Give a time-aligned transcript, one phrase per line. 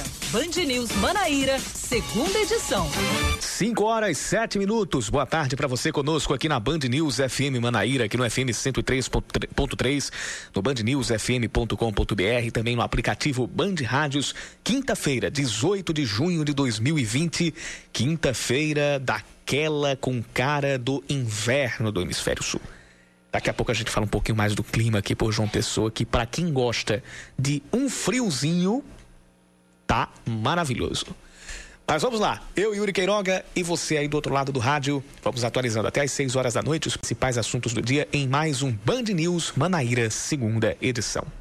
[0.00, 2.88] agora, Band News Manaíra, segunda edição.
[3.38, 5.10] 5 horas 7 minutos.
[5.10, 10.10] Boa tarde para você conosco aqui na Band News FM Manaíra, aqui no FM 103.3,
[10.54, 14.34] no bandnewsfm.com.br, também no aplicativo Band Rádios.
[14.64, 17.54] Quinta-feira, 18 de junho de 2020,
[17.92, 22.60] quinta-feira daquela com cara do inverno do hemisfério sul.
[23.32, 25.90] Daqui a pouco a gente fala um pouquinho mais do clima aqui por João Pessoa,
[25.90, 27.02] que para quem gosta
[27.38, 28.82] de um friozinho,
[29.90, 31.06] tá maravilhoso.
[31.84, 35.42] Mas vamos lá, eu, Yuri Queiroga e você aí do outro lado do rádio, vamos
[35.42, 38.70] atualizando até às 6 horas da noite os principais assuntos do dia em mais um
[38.70, 41.39] Band News Manaíra, segunda edição.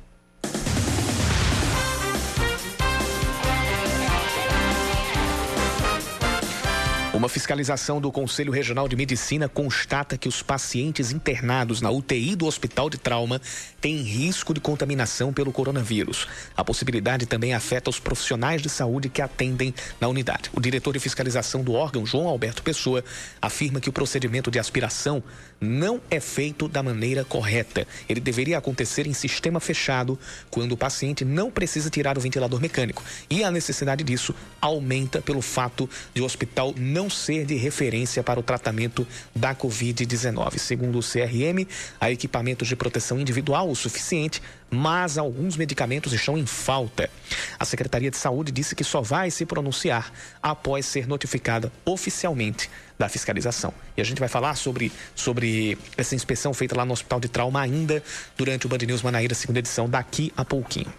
[7.20, 12.46] Uma fiscalização do Conselho Regional de Medicina constata que os pacientes internados na UTI do
[12.46, 13.41] Hospital de Trauma
[13.82, 16.30] têm risco de contaminação pelo coronavírus.
[16.55, 20.49] A possibilidade também afeta os profissionais de saúde que atendem na unidade.
[20.54, 23.04] O diretor de fiscalização do órgão, João Alberto Pessoa,
[23.41, 25.21] afirma que o procedimento de aspiração
[25.60, 27.88] não é feito da maneira correta.
[28.07, 30.18] Ele deveria acontecer em sistema fechado,
[30.49, 33.04] quando o paciente não precisa tirar o ventilador mecânico.
[33.29, 38.40] E a necessidade disso aumenta pelo fato de o hospital não ser de referência para
[38.40, 40.57] o tratamento da Covid-19.
[40.57, 41.68] Segundo o CRM,
[41.99, 47.09] há equipamentos de proteção individual o suficiente, mas alguns medicamentos estão em falta.
[47.57, 53.09] A Secretaria de Saúde disse que só vai se pronunciar após ser notificada oficialmente da
[53.09, 53.73] fiscalização.
[53.95, 57.62] E a gente vai falar sobre, sobre essa inspeção feita lá no Hospital de Trauma
[57.62, 58.03] ainda
[58.37, 60.93] durante o Band News Manaíra, segunda edição, daqui a pouquinho.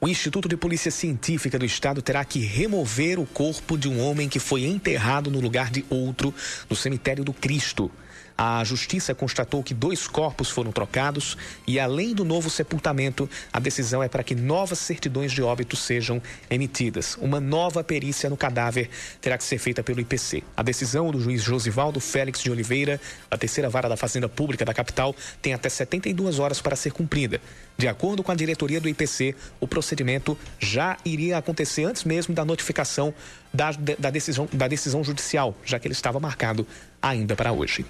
[0.00, 4.28] O Instituto de Polícia Científica do Estado terá que remover o corpo de um homem
[4.28, 6.34] que foi enterrado no lugar de outro
[6.68, 7.88] no cemitério do Cristo.
[8.36, 14.02] A justiça constatou que dois corpos foram trocados e, além do novo sepultamento, a decisão
[14.02, 17.16] é para que novas certidões de óbito sejam emitidas.
[17.20, 18.88] Uma nova perícia no cadáver
[19.20, 20.42] terá que ser feita pelo IPC.
[20.56, 24.74] A decisão do juiz Josivaldo Félix de Oliveira, da terceira vara da Fazenda Pública da
[24.74, 27.40] capital, tem até 72 horas para ser cumprida.
[27.76, 32.44] De acordo com a diretoria do IPC, o procedimento já iria acontecer antes mesmo da
[32.44, 33.14] notificação
[33.52, 36.66] da, da, decisão, da decisão judicial, já que ele estava marcado
[37.00, 37.84] ainda para hoje.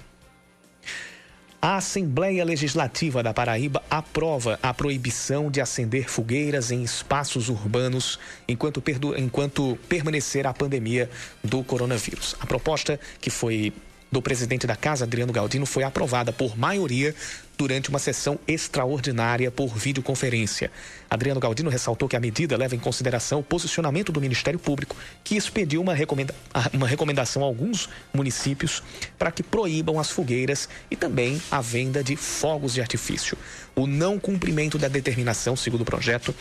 [1.65, 8.83] A Assembleia Legislativa da Paraíba aprova a proibição de acender fogueiras em espaços urbanos enquanto,
[9.15, 11.09] enquanto permanecer a pandemia
[11.41, 12.35] do coronavírus.
[12.41, 13.71] A proposta, que foi
[14.11, 17.15] do presidente da Casa, Adriano Galdino, foi aprovada por maioria
[17.57, 20.71] durante uma sessão extraordinária por videoconferência.
[21.09, 25.35] Adriano Galdino ressaltou que a medida leva em consideração o posicionamento do Ministério Público, que
[25.35, 26.33] expediu uma, recomenda
[26.73, 28.81] uma recomendação a alguns municípios
[29.17, 33.37] para que proíbam as fogueiras e também a venda de fogos de artifício.
[33.75, 36.33] O não cumprimento da determinação, segundo o projeto,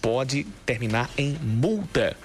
[0.00, 2.16] pode terminar em multa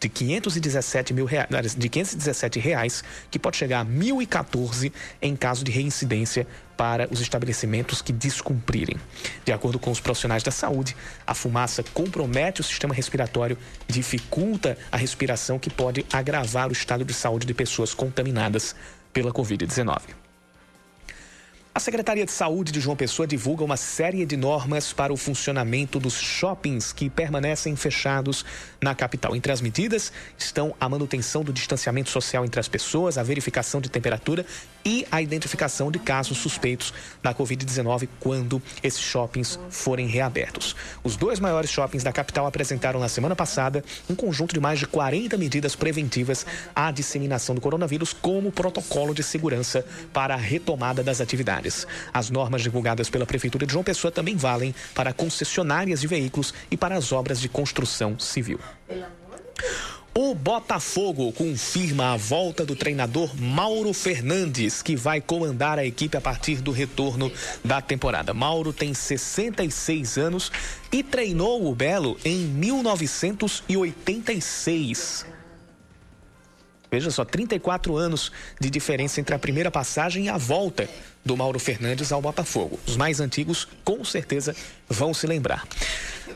[0.00, 4.90] de 517 mil reais, de 517 reais, que pode chegar a 1.014
[5.20, 6.46] em caso de reincidência
[6.76, 8.96] para os estabelecimentos que descumprirem.
[9.44, 10.96] De acordo com os profissionais da saúde,
[11.26, 17.12] a fumaça compromete o sistema respiratório, dificulta a respiração, que pode agravar o estado de
[17.12, 18.74] saúde de pessoas contaminadas
[19.12, 20.29] pela Covid-19.
[21.72, 26.00] A Secretaria de Saúde de João Pessoa divulga uma série de normas para o funcionamento
[26.00, 28.44] dos shoppings que permanecem fechados
[28.82, 29.36] na capital.
[29.36, 33.88] Entre as medidas estão a manutenção do distanciamento social entre as pessoas, a verificação de
[33.88, 34.44] temperatura
[34.84, 36.92] e a identificação de casos suspeitos
[37.22, 40.74] da Covid-19 quando esses shoppings forem reabertos.
[41.02, 44.86] Os dois maiores shoppings da capital apresentaram na semana passada um conjunto de mais de
[44.86, 51.20] 40 medidas preventivas à disseminação do coronavírus como protocolo de segurança para a retomada das
[51.20, 51.86] atividades.
[52.12, 56.76] As normas divulgadas pela Prefeitura de João Pessoa também valem para concessionárias de veículos e
[56.76, 58.58] para as obras de construção civil.
[60.12, 66.20] O Botafogo confirma a volta do treinador Mauro Fernandes, que vai comandar a equipe a
[66.20, 67.30] partir do retorno
[67.64, 68.34] da temporada.
[68.34, 70.50] Mauro tem 66 anos
[70.90, 75.26] e treinou o Belo em 1986.
[76.90, 80.90] Veja só, 34 anos de diferença entre a primeira passagem e a volta
[81.24, 82.80] do Mauro Fernandes ao Botafogo.
[82.84, 84.56] Os mais antigos, com certeza,
[84.88, 85.64] vão se lembrar.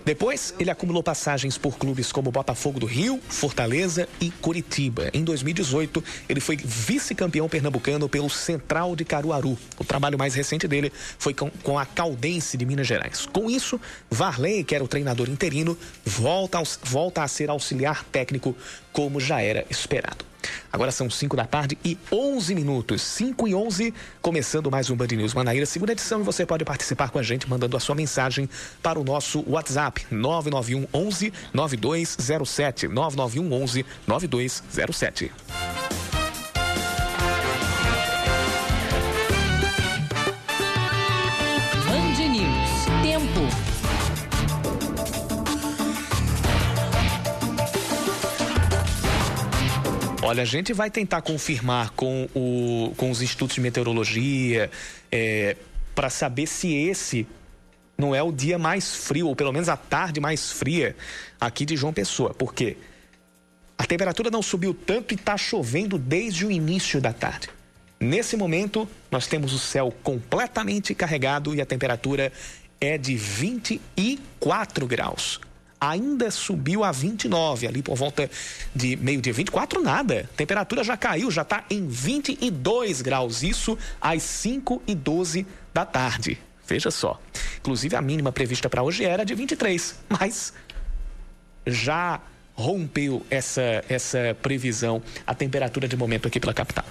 [0.04, 5.08] Depois, ele acumulou passagens por clubes como Botafogo do Rio, Fortaleza e Curitiba.
[5.14, 9.56] Em 2018, ele foi vice-campeão pernambucano pelo Central de Caruaru.
[9.78, 13.24] O trabalho mais recente dele foi com, com a Caldense de Minas Gerais.
[13.24, 13.80] Com isso,
[14.10, 18.54] Varley, que era o treinador interino, volta, volta a ser auxiliar técnico,
[18.92, 20.33] como já era esperado.
[20.72, 23.02] Agora são 5 da tarde e 11 minutos.
[23.02, 26.20] 5 e 11, começando mais um Band News Manaíra, segunda edição.
[26.20, 28.48] E você pode participar com a gente mandando a sua mensagem
[28.82, 32.88] para o nosso WhatsApp 991 11 9207.
[32.88, 35.32] 991 11 9207.
[50.26, 54.70] Olha, a gente vai tentar confirmar com, o, com os institutos de meteorologia
[55.12, 55.54] é,
[55.94, 57.26] para saber se esse
[57.98, 60.96] não é o dia mais frio, ou pelo menos a tarde mais fria
[61.38, 62.32] aqui de João Pessoa.
[62.32, 62.78] Por quê?
[63.76, 67.50] A temperatura não subiu tanto e está chovendo desde o início da tarde.
[68.00, 72.32] Nesse momento, nós temos o céu completamente carregado e a temperatura
[72.80, 75.38] é de 24 graus
[75.90, 78.30] ainda subiu a 29, ali por volta
[78.74, 79.32] de meio-dia.
[79.32, 80.28] 24 nada.
[80.36, 83.42] Temperatura já caiu, já está em 22 graus.
[83.42, 86.38] Isso às 5 e 12 da tarde.
[86.66, 87.20] Veja só.
[87.58, 90.52] Inclusive a mínima prevista para hoje era de 23, mas
[91.66, 92.20] já
[92.54, 96.84] rompeu essa, essa previsão a temperatura de momento aqui pela capital.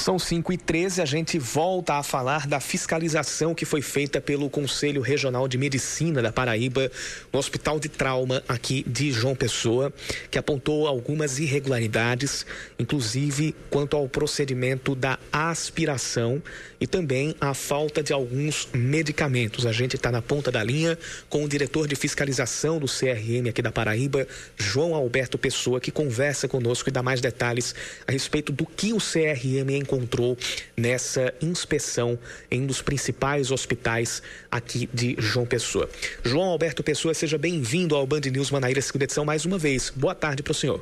[0.00, 4.48] São 5 e 13 a gente volta a falar da fiscalização que foi feita pelo
[4.48, 6.90] Conselho Regional de Medicina da Paraíba
[7.30, 9.92] no Hospital de Trauma aqui de João Pessoa,
[10.30, 12.46] que apontou algumas irregularidades,
[12.78, 16.42] inclusive quanto ao procedimento da aspiração
[16.80, 19.66] e também a falta de alguns medicamentos.
[19.66, 20.98] A gente está na ponta da linha
[21.28, 24.26] com o diretor de fiscalização do CRM aqui da Paraíba,
[24.56, 27.74] João Alberto Pessoa, que conversa conosco e dá mais detalhes
[28.08, 30.36] a respeito do que o CRM encontrou encontrou
[30.76, 32.16] nessa inspeção
[32.48, 35.88] em um dos principais hospitais aqui de João Pessoa.
[36.22, 39.90] João Alberto Pessoa, seja bem-vindo ao Band News Manaíra, segunda edição, mais uma vez.
[39.90, 40.80] Boa tarde para o senhor.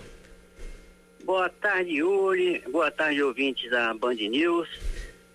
[1.25, 2.63] Boa tarde, Yuri.
[2.71, 4.69] Boa tarde, ouvintes da Band News.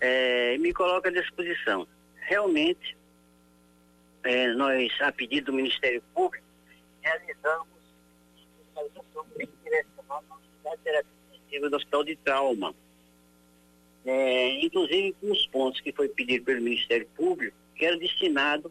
[0.00, 1.86] É, me coloca à disposição.
[2.28, 2.96] Realmente,
[4.22, 6.44] é, nós, a pedido do Ministério Público,
[7.02, 7.66] realizamos
[9.36, 12.74] bem direcionada na unidade terapia do Hospital de Trauma
[14.04, 18.70] é, inclusive com os pontos que foi pedido pelo Ministério Público, que era destinado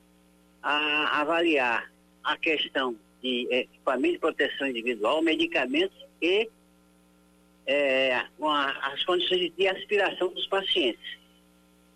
[0.62, 1.91] a avaliar
[2.24, 6.50] a questão de é, equipamento de proteção individual, medicamentos e
[7.65, 11.18] é, as condições de aspiração dos pacientes.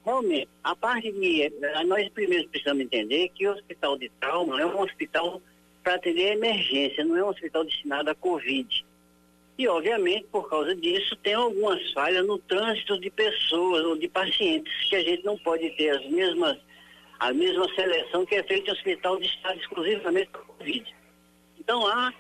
[0.06, 1.44] Realmente, a parte de.
[1.44, 5.42] É, nós primeiro precisamos entender que o hospital de trauma é um hospital
[5.84, 8.86] para atender emergência, não é um hospital destinado à Covid.
[9.58, 14.72] E, obviamente, por causa disso, tem algumas falhas no trânsito de pessoas ou de pacientes,
[14.88, 16.60] que a gente não pode ter as mesmas,
[17.20, 20.96] a mesma seleção que é feita em hospital de estado exclusivamente para Covid.
[21.60, 22.14] Então, há,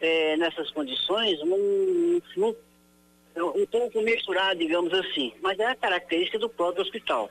[0.00, 2.54] é, nessas condições, um, um,
[3.36, 7.30] um pouco misturado, digamos assim, mas é a característica do próprio hospital.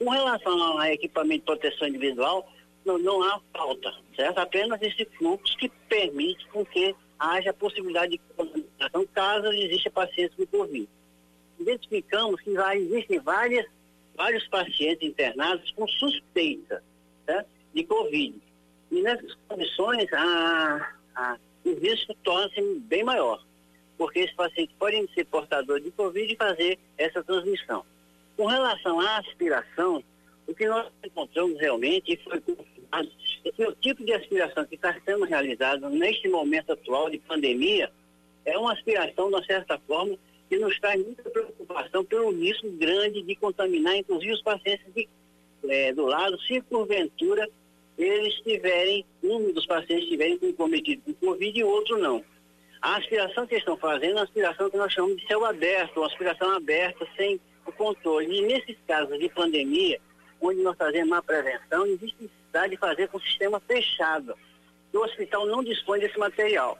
[0.00, 2.50] Com relação ao equipamento de proteção individual,
[2.84, 4.38] não, não há falta, certo?
[4.38, 10.46] Apenas esse fluxo que permite com que haja possibilidade de contaminação caso exista pacientes com
[10.46, 10.88] Covid.
[11.58, 13.66] Identificamos que existem várias,
[14.16, 16.82] vários pacientes internados com suspeita
[17.26, 18.40] tá, de Covid.
[18.90, 23.44] E nessas condições, a, a, o risco torna-se bem maior,
[23.98, 27.84] porque esses pacientes podem ser portadores de Covid e fazer essa transmissão.
[28.36, 30.02] Com relação à aspiração,
[30.46, 33.10] o que nós encontramos realmente foi confirmado
[33.44, 37.90] o tipo de aspiração que está sendo realizado neste momento atual de pandemia
[38.44, 40.16] é uma aspiração, de uma certa forma,
[40.48, 45.08] que nos traz muita preocupação pelo risco grande de contaminar, inclusive os pacientes de,
[45.68, 47.48] é, do lado, se porventura
[47.96, 52.24] eles tiverem, um dos pacientes estiverem comprometido com Covid e o outro não.
[52.80, 56.06] A aspiração que estão fazendo é uma aspiração que nós chamamos de céu aberto, uma
[56.06, 58.38] aspiração aberta, sem o controle.
[58.38, 60.00] E nesses casos de pandemia,
[60.40, 62.30] onde nós fazemos uma prevenção, existe
[62.68, 64.34] de fazer com sistema fechado.
[64.92, 66.78] O hospital não dispõe desse material.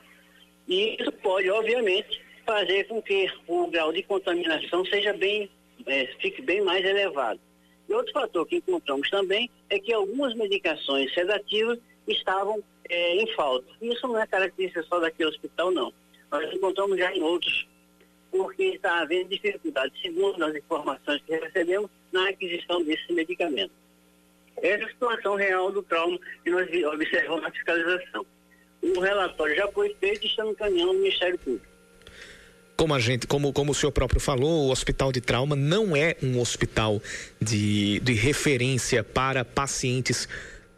[0.66, 5.50] E isso pode, obviamente, fazer com que o grau de contaminação seja bem,
[5.86, 7.40] é, fique bem mais elevado.
[7.88, 13.66] E outro fator que encontramos também é que algumas medicações sedativas estavam é, em falta.
[13.80, 15.92] Isso não é característica só daquele hospital, não.
[16.30, 17.68] Nós encontramos já em outros,
[18.30, 23.72] porque está havendo dificuldade, segundo as informações que recebemos, na aquisição desse medicamento.
[24.62, 28.26] Essa é a situação real do trauma que nós observamos na fiscalização.
[28.83, 31.67] o relatório já foi feito e encaminhando no Ministério Público.
[32.76, 36.17] Como a gente, como, como o senhor próprio falou, o hospital de trauma não é
[36.23, 37.00] um hospital
[37.40, 40.26] de, de referência para pacientes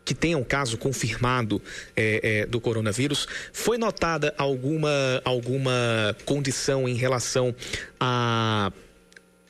[0.05, 1.62] que tenham caso confirmado
[1.95, 3.29] é, é, do coronavírus.
[3.53, 7.55] Foi notada alguma, alguma condição em relação
[8.01, 8.73] a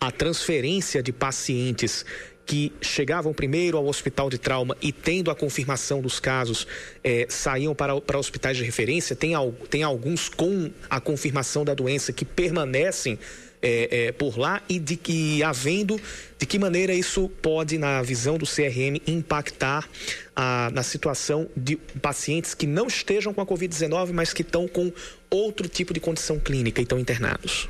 [0.03, 2.05] a transferência de pacientes
[2.45, 6.67] que chegavam primeiro ao hospital de trauma e, tendo a confirmação dos casos,
[7.03, 9.15] eh, saíam para, para hospitais de referência.
[9.15, 9.33] Tem,
[9.71, 13.19] tem alguns com a confirmação da doença que permanecem
[13.63, 16.01] eh, eh, por lá e de que, havendo,
[16.37, 19.89] de que maneira isso pode, na visão do CRM, impactar
[20.35, 24.93] a, na situação de pacientes que não estejam com a Covid-19, mas que estão com
[25.31, 27.69] outro tipo de condição clínica e estão internados.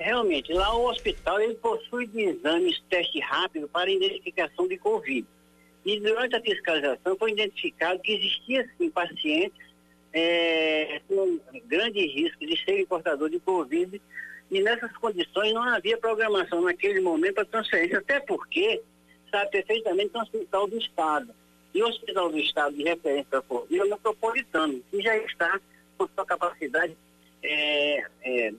[0.00, 5.26] Realmente, lá o hospital ele possui de exames teste rápido para identificação de Covid.
[5.84, 9.60] E durante a fiscalização foi identificado que existia sim pacientes
[10.10, 14.00] é, com grande risco de serem portadores de Covid
[14.50, 18.80] e nessas condições não havia programação naquele momento para transferência, até porque
[19.30, 21.34] sabe perfeitamente que é um hospital do Estado.
[21.74, 25.60] E o hospital do Estado de referência Covid é o metropolitano, que já está
[25.98, 26.96] com sua capacidade
[27.42, 28.54] é, é,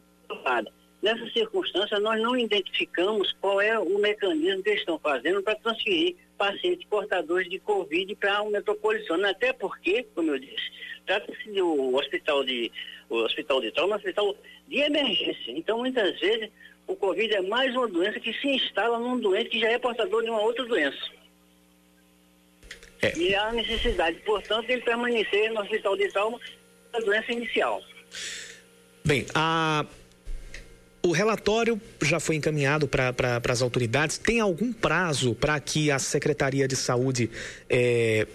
[1.01, 6.15] Nessa circunstância, nós não identificamos qual é o mecanismo que eles estão fazendo para transferir
[6.37, 9.25] pacientes portadores de Covid para o metropolitano.
[9.27, 10.71] Até porque, como eu disse,
[11.07, 12.71] trata-se do hospital de,
[13.09, 14.35] o hospital de trauma, um hospital
[14.67, 15.51] de emergência.
[15.51, 16.51] Então, muitas vezes,
[16.85, 20.23] o Covid é mais uma doença que se instala num doente que já é portador
[20.23, 21.09] de uma outra doença.
[23.01, 23.17] É.
[23.17, 26.39] E há necessidade, portanto, de ele permanecer no hospital de trauma
[26.91, 27.81] da doença inicial.
[29.03, 29.83] Bem, a
[31.03, 34.17] o relatório já foi encaminhado para pra, as autoridades.
[34.17, 37.29] Tem algum prazo para que a Secretaria de Saúde
[37.69, 38.27] é,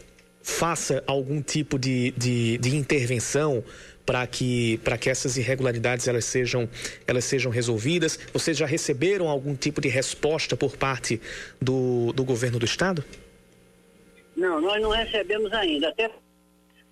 [0.42, 3.62] faça algum tipo de, de, de intervenção
[4.04, 6.68] para que, que essas irregularidades elas sejam,
[7.06, 8.18] elas sejam resolvidas?
[8.32, 11.20] Vocês já receberam algum tipo de resposta por parte
[11.60, 13.04] do, do governo do Estado?
[14.36, 15.88] Não, nós não recebemos ainda.
[15.88, 16.10] Até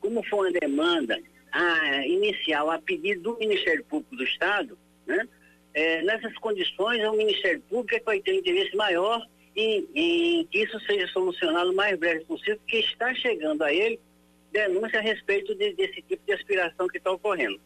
[0.00, 1.20] como foi uma demanda
[1.52, 4.76] a, inicial a pedido do Ministério Público do Estado,
[5.06, 5.26] né?
[5.74, 9.20] É, nessas condições, é o Ministério Público que vai ter interesse maior
[9.56, 13.98] em, em, que isso seja solucionado o mais breve possível, porque está chegando a ele
[14.52, 17.60] denúncia a respeito de, desse tipo de aspiração que está ocorrendo.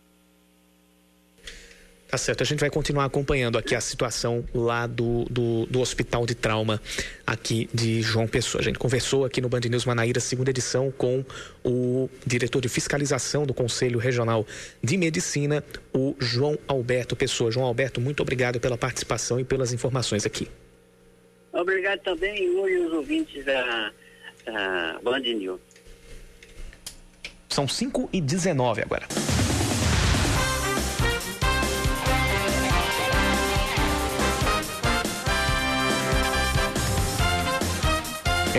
[2.08, 6.24] Tá certo, a gente vai continuar acompanhando aqui a situação lá do, do, do, Hospital
[6.24, 6.80] de Trauma
[7.26, 8.62] aqui de João Pessoa.
[8.62, 11.22] A gente conversou aqui no Band News Manaíra, segunda edição, com
[11.62, 14.46] o diretor de fiscalização do Conselho Regional
[14.82, 15.62] de Medicina,
[15.92, 17.50] o João Alberto Pessoa.
[17.50, 20.48] João Alberto, muito obrigado pela participação e pelas informações aqui.
[21.52, 23.92] Obrigado também, e os ouvintes da,
[24.46, 25.60] da Band News.
[27.50, 29.06] São 5 e 19 agora.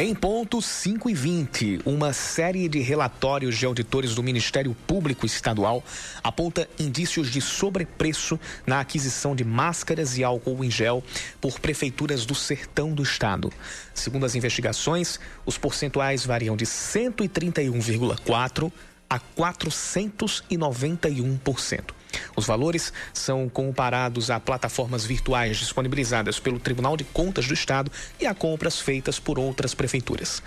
[0.02, 5.84] Em ponto 5 e 20, uma série de relatórios de auditores do Ministério Público Estadual
[6.24, 11.04] aponta indícios de sobrepreço na aquisição de máscaras e álcool em gel
[11.42, 13.52] por prefeituras do sertão do estado.
[13.94, 18.72] Segundo as investigações, os percentuais variam de 131,4%
[19.10, 21.99] a 491%.
[22.36, 28.26] Os valores são comparados a plataformas virtuais disponibilizadas pelo Tribunal de Contas do Estado e
[28.26, 30.42] a compras feitas por outras prefeituras.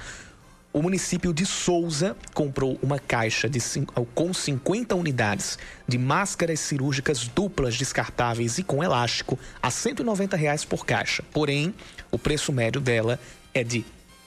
[0.72, 3.58] O município de Souza comprou uma caixa de,
[4.14, 10.86] com 50 unidades de máscaras cirúrgicas duplas descartáveis e com elástico a 190 reais por
[10.86, 11.22] caixa.
[11.30, 11.74] Porém,
[12.10, 13.20] o preço médio dela
[13.52, 13.84] é de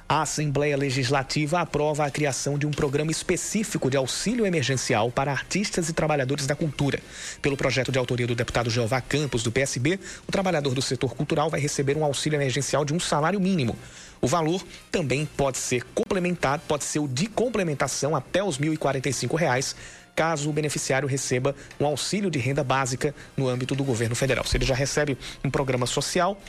[0.09, 5.89] A Assembleia Legislativa aprova a criação de um programa específico de auxílio emergencial para artistas
[5.89, 7.01] e trabalhadores da cultura.
[7.41, 11.49] Pelo projeto de autoria do deputado Jeová Campos, do PSB, o trabalhador do setor cultural
[11.49, 13.77] vai receber um auxílio emergencial de um salário mínimo.
[14.21, 19.75] O valor também pode ser complementado, pode ser o de complementação até os R$ 1.045,
[20.17, 24.43] caso o beneficiário receba um auxílio de renda básica no âmbito do governo federal.
[24.43, 26.41] Se ele já recebe um programa social,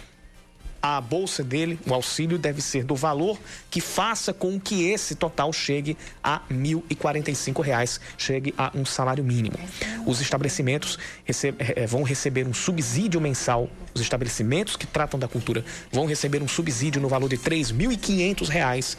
[0.81, 3.39] a bolsa dele, o auxílio, deve ser do valor
[3.71, 9.59] que faça com que esse total chegue a R$ 1.045, chegue a um salário mínimo.
[10.07, 15.63] Os estabelecimentos recebe, eh, vão receber um subsídio mensal, os estabelecimentos que tratam da cultura
[15.93, 18.97] vão receber um subsídio no valor de R$ 3.500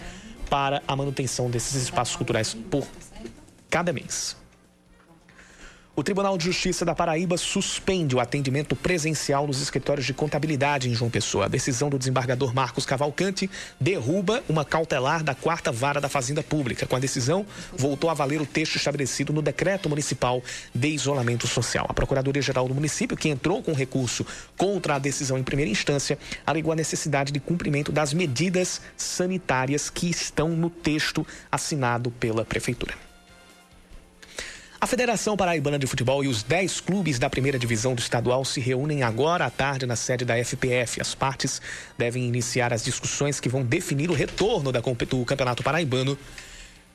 [0.48, 2.86] para a manutenção desses espaços culturais por
[3.70, 4.39] cada mês.
[6.00, 10.94] O Tribunal de Justiça da Paraíba suspende o atendimento presencial nos escritórios de contabilidade em
[10.94, 11.44] João Pessoa.
[11.44, 16.88] A decisão do desembargador Marcos Cavalcante derruba uma cautelar da quarta vara da Fazenda Pública.
[16.88, 17.46] Com a decisão,
[17.78, 20.42] voltou a valer o texto estabelecido no decreto municipal
[20.74, 21.86] de isolamento social.
[21.90, 24.26] A Procuradoria-Geral do município, que entrou com recurso
[24.56, 30.10] contra a decisão em primeira instância, alegou a necessidade de cumprimento das medidas sanitárias que
[30.10, 33.09] estão no texto assinado pela Prefeitura.
[34.82, 38.62] A Federação Paraibana de Futebol e os 10 clubes da primeira divisão do estadual se
[38.62, 41.02] reúnem agora à tarde na sede da FPF.
[41.02, 41.62] As partes
[41.98, 46.18] devem iniciar as discussões que vão definir o retorno do Campeonato Paraibano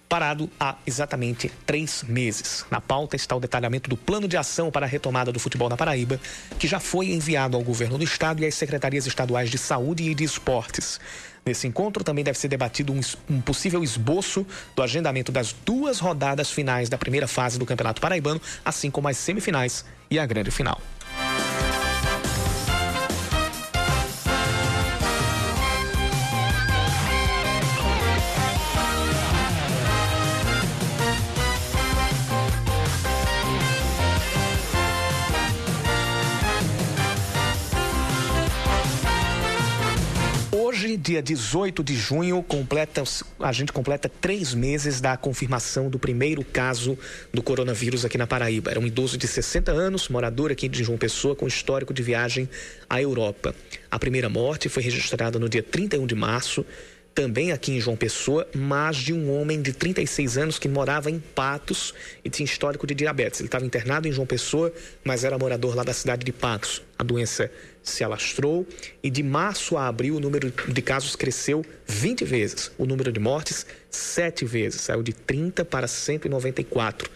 [0.08, 2.64] parado há exatamente três meses.
[2.70, 5.76] Na pauta está o detalhamento do plano de ação para a retomada do futebol na
[5.76, 6.18] Paraíba,
[6.58, 10.14] que já foi enviado ao governo do estado e às secretarias estaduais de saúde e
[10.14, 11.00] de esportes.
[11.46, 16.50] Nesse encontro também deve ser debatido um, um, possível esboço do agendamento das duas rodadas
[16.50, 20.80] finais da primeira fase do Campeonato Paraibano, assim como as semifinais e a grande final.
[41.04, 43.04] Dia 18 de junho, completa,
[43.38, 46.98] a gente completa três meses da confirmação do primeiro caso
[47.30, 48.70] do coronavírus aqui na Paraíba.
[48.70, 52.48] Era um idoso de 60 anos, morador aqui de João Pessoa, com histórico de viagem
[52.88, 53.54] à Europa.
[53.90, 56.64] A primeira morte foi registrada no dia 31 de março
[57.14, 61.20] também aqui em João Pessoa, mas de um homem de 36 anos que morava em
[61.20, 63.40] Patos e tinha histórico de diabetes.
[63.40, 64.72] Ele estava internado em João Pessoa,
[65.04, 66.82] mas era morador lá da cidade de Patos.
[66.98, 67.50] A doença
[67.82, 68.66] se alastrou
[69.02, 72.72] e de março a abril o número de casos cresceu 20 vezes.
[72.76, 74.80] O número de mortes, 7 vezes.
[74.80, 77.08] Saiu de 30 para 194.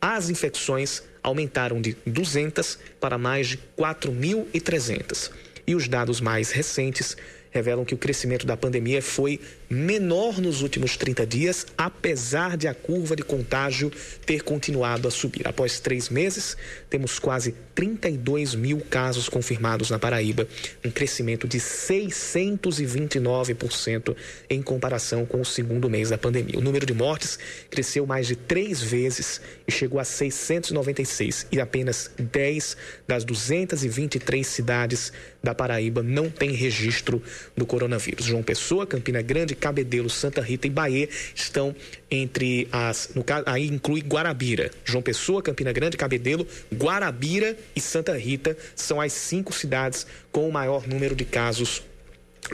[0.00, 5.30] As infecções aumentaram de 200 para mais de 4.300.
[5.66, 7.16] E os dados mais recentes
[7.52, 9.38] revelam que o crescimento da pandemia foi
[9.70, 13.92] menor nos últimos 30 dias, apesar de a curva de contágio
[14.26, 15.46] ter continuado a subir.
[15.46, 16.56] Após três meses,
[16.90, 20.48] temos quase 32 mil casos confirmados na Paraíba,
[20.84, 24.16] um crescimento de 629%
[24.48, 26.58] em comparação com o segundo mês da pandemia.
[26.58, 27.38] O número de mortes
[27.70, 35.12] cresceu mais de três vezes e chegou a 696, e apenas 10 das 223 cidades
[35.42, 37.22] da Paraíba não têm registro
[37.56, 38.26] do coronavírus.
[38.26, 41.74] João Pessoa, Campina Grande, Cabedelo, Santa Rita e Bahia estão
[42.10, 43.10] entre as.
[43.14, 44.70] No aí inclui Guarabira.
[44.84, 50.52] João Pessoa, Campina Grande, Cabedelo, Guarabira e Santa Rita são as cinco cidades com o
[50.52, 51.82] maior número de casos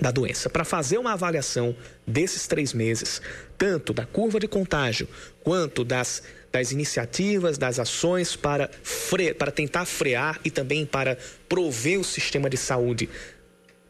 [0.01, 0.48] da doença.
[0.51, 1.74] Para fazer uma avaliação
[2.07, 3.20] desses três meses,
[3.57, 5.09] tanto da curva de contágio
[5.42, 6.22] quanto das,
[6.53, 11.16] das iniciativas, das ações para, fre, para tentar frear e também para
[11.48, 13.09] prover o sistema de saúde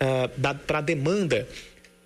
[0.00, 1.46] uh, para a demanda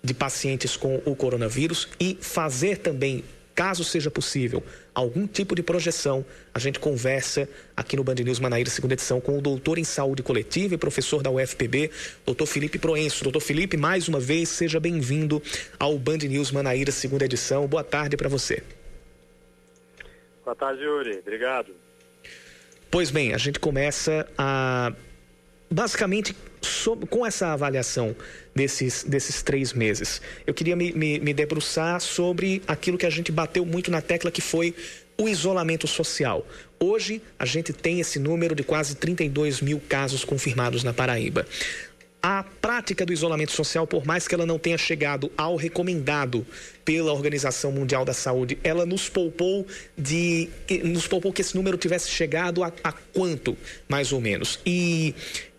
[0.03, 3.23] de pacientes com o coronavírus e fazer também,
[3.55, 4.61] caso seja possível,
[4.93, 9.37] algum tipo de projeção, a gente conversa aqui no Band News Manaíra, segunda edição, com
[9.37, 11.89] o doutor em saúde coletiva e professor da UFPB,
[12.25, 13.23] doutor Felipe Proenço.
[13.23, 15.41] Doutor Felipe, mais uma vez, seja bem-vindo
[15.79, 17.65] ao Band News Manaíra, segunda edição.
[17.65, 18.61] Boa tarde para você.
[20.43, 21.19] Boa tarde, Yuri.
[21.19, 21.73] Obrigado.
[22.91, 24.91] Pois bem, a gente começa a
[25.73, 26.35] basicamente
[27.09, 28.15] com essa avaliação
[28.55, 33.31] desses, desses três meses, eu queria me, me, me debruçar sobre aquilo que a gente
[33.31, 34.73] bateu muito na tecla, que foi
[35.17, 36.45] o isolamento social.
[36.79, 41.45] Hoje, a gente tem esse número de quase 32 mil casos confirmados na Paraíba.
[42.25, 46.47] A prática do isolamento social, por mais que ela não tenha chegado ao recomendado
[46.85, 50.49] pela Organização Mundial da Saúde, ela nos poupou de
[50.85, 53.57] nos poupou que esse número tivesse chegado a, a quanto,
[53.89, 54.57] mais ou menos.
[54.65, 55.13] E,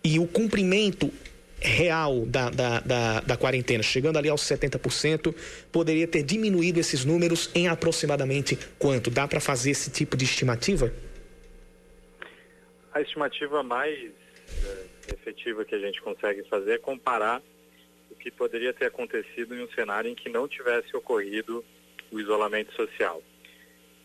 [0.05, 1.11] e o cumprimento
[1.59, 5.33] real da, da, da, da quarentena, chegando ali aos 70%,
[5.71, 9.09] poderia ter diminuído esses números em aproximadamente quanto?
[9.09, 10.93] Dá para fazer esse tipo de estimativa?
[12.93, 17.41] A estimativa mais é, efetiva que a gente consegue fazer é comparar
[18.11, 21.65] o que poderia ter acontecido em um cenário em que não tivesse ocorrido
[22.11, 23.23] o isolamento social.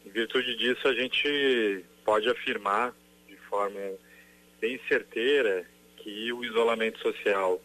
[0.06, 2.94] Em virtude disso, a gente pode afirmar
[3.28, 3.78] de forma
[4.58, 5.66] bem certeira
[6.02, 7.60] que o isolamento social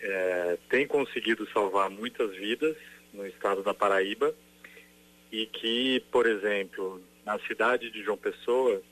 [0.00, 2.76] é, tem conseguido salvar muitas vidas
[3.12, 4.34] no estado da Paraíba
[5.30, 8.82] e que, por exemplo, na cidade de João Pessoa,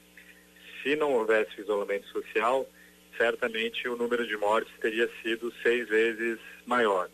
[0.82, 2.68] se não houvesse isolamento social,
[3.16, 7.10] certamente o número de mortes teria sido seis vezes maior.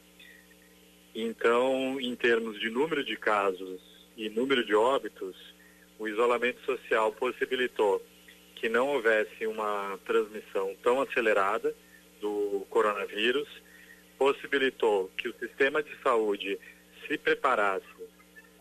[1.15, 3.81] Então, em termos de número de casos
[4.17, 5.37] e número de óbitos,
[5.99, 8.05] o isolamento social possibilitou
[8.57, 11.75] que não houvesse uma transmissão tão acelerada
[12.21, 13.49] do coronavírus,
[14.19, 16.59] possibilitou que o sistema de saúde
[17.07, 17.85] se preparasse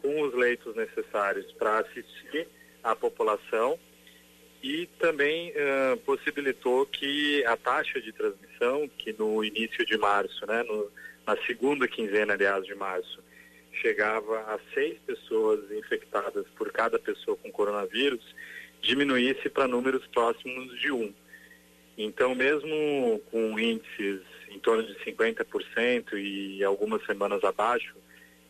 [0.02, 2.48] com os leitos necessários para assistir
[2.84, 3.80] a população
[4.62, 10.64] e também uh, possibilitou que a taxa de transmissão, que no início de março, né,
[10.64, 10.90] no,
[11.26, 13.22] na segunda quinzena, aliás, de março,
[13.74, 18.24] chegava a seis pessoas infectadas por cada pessoa com coronavírus,
[18.84, 21.12] diminuísse para números próximos de um.
[21.98, 27.96] Então, mesmo com índices em torno de 50% e algumas semanas abaixo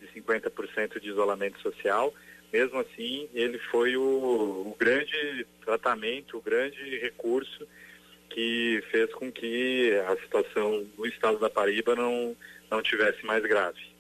[0.02, 2.14] de 50% de isolamento social,
[2.52, 7.68] mesmo assim, ele foi o, o grande tratamento, o grande recurso
[8.30, 12.36] que fez com que a situação no estado da Paraíba não,
[12.70, 13.93] não tivesse mais grave.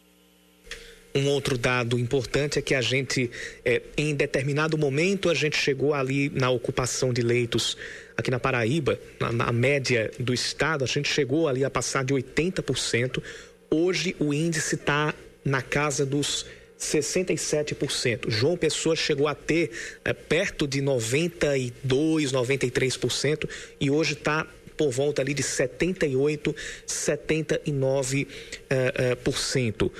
[1.15, 3.29] Um outro dado importante é que a gente,
[3.63, 7.77] é, em determinado momento, a gente chegou ali na ocupação de leitos
[8.17, 12.13] aqui na Paraíba, na, na média do estado, a gente chegou ali a passar de
[12.13, 13.21] 80%.
[13.69, 15.13] Hoje o índice está
[15.45, 16.45] na casa dos
[16.79, 18.29] 67%.
[18.29, 19.71] João Pessoa chegou a ter
[20.03, 23.49] é, perto de 92, 93%
[23.79, 26.55] e hoje está por volta ali de 78,
[26.87, 28.25] 79%.
[28.25, 29.91] Uh, uh, por cento.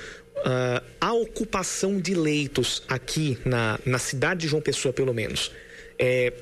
[0.43, 5.51] Uh, a ocupação de leitos aqui na, na cidade de João Pessoa, pelo menos,
[5.97, 6.33] é,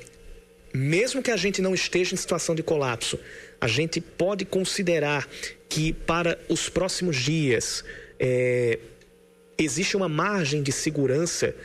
[0.73, 3.19] mesmo que a gente não esteja em situação de colapso,
[3.59, 5.29] a gente pode considerar
[5.69, 7.85] que para os próximos dias
[8.19, 8.79] é,
[9.57, 11.55] existe uma margem de segurança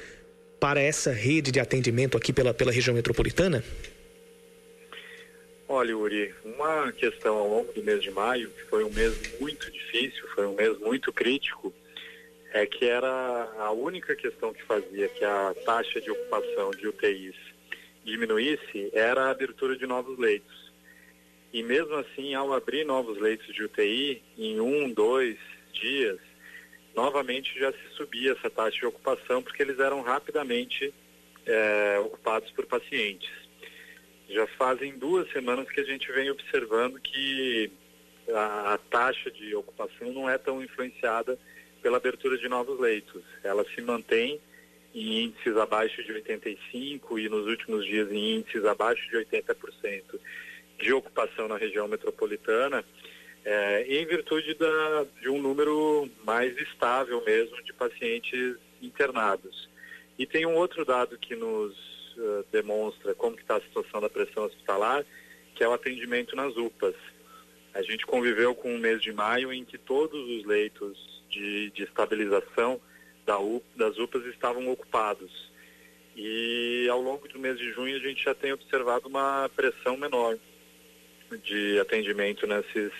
[0.60, 3.64] para essa rede de atendimento aqui pela, pela região metropolitana?
[5.68, 9.70] Olha, Uri, uma questão ao longo do mês de maio, que foi um mês muito
[9.70, 11.74] difícil, foi um mês muito crítico,
[12.56, 17.36] é que era a única questão que fazia que a taxa de ocupação de UTIs
[18.02, 20.72] diminuísse era a abertura de novos leitos.
[21.52, 25.36] E mesmo assim, ao abrir novos leitos de UTI, em um, dois
[25.72, 26.18] dias,
[26.94, 30.94] novamente já se subia essa taxa de ocupação, porque eles eram rapidamente
[31.44, 33.30] é, ocupados por pacientes.
[34.30, 37.70] Já fazem duas semanas que a gente vem observando que
[38.32, 41.38] a, a taxa de ocupação não é tão influenciada
[41.82, 43.22] pela abertura de novos leitos.
[43.42, 44.40] Ela se mantém
[44.94, 50.18] em índices abaixo de 85 e nos últimos dias em índices abaixo de 80%
[50.78, 52.84] de ocupação na região metropolitana
[53.46, 59.68] é, em virtude da, de um número mais estável mesmo de pacientes internados.
[60.18, 61.72] E tem um outro dado que nos
[62.16, 65.04] uh, demonstra como está a situação da pressão hospitalar,
[65.54, 66.96] que é o atendimento nas UPAs.
[67.72, 71.82] A gente conviveu com um mês de maio em que todos os leitos de, de
[71.84, 72.80] estabilização
[73.26, 73.36] da
[73.76, 75.50] das UPAs estavam ocupados.
[76.16, 80.38] E ao longo do mês de junho a gente já tem observado uma pressão menor
[81.42, 82.92] de atendimento nesses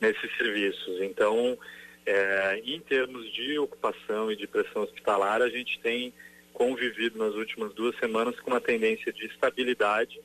[0.00, 1.00] nesses serviços.
[1.00, 1.58] Então,
[2.04, 6.12] é, em termos de ocupação e de pressão hospitalar, a gente tem
[6.52, 10.18] convivido nas últimas duas semanas com uma tendência de estabilidade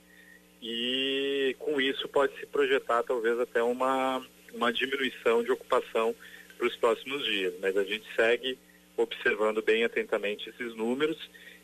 [0.62, 6.16] e com isso pode se projetar talvez até uma, uma diminuição de ocupação
[6.62, 7.56] para os próximos dias.
[7.60, 8.56] Mas a gente segue
[8.96, 11.18] observando bem atentamente esses números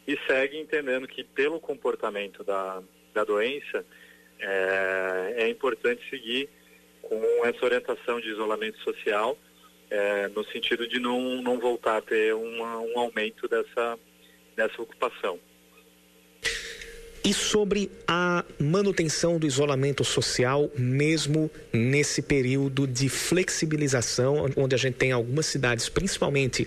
[0.07, 2.81] e segue entendendo que pelo comportamento da,
[3.13, 3.86] da doença
[4.39, 6.49] é, é importante seguir
[7.03, 9.38] com essa orientação de isolamento social,
[9.91, 13.99] é, no sentido de não, não voltar a ter uma, um aumento dessa,
[14.55, 15.39] dessa ocupação.
[17.27, 24.93] E sobre a manutenção do isolamento social, mesmo nesse período de flexibilização, onde a gente
[24.93, 26.65] tem algumas cidades, principalmente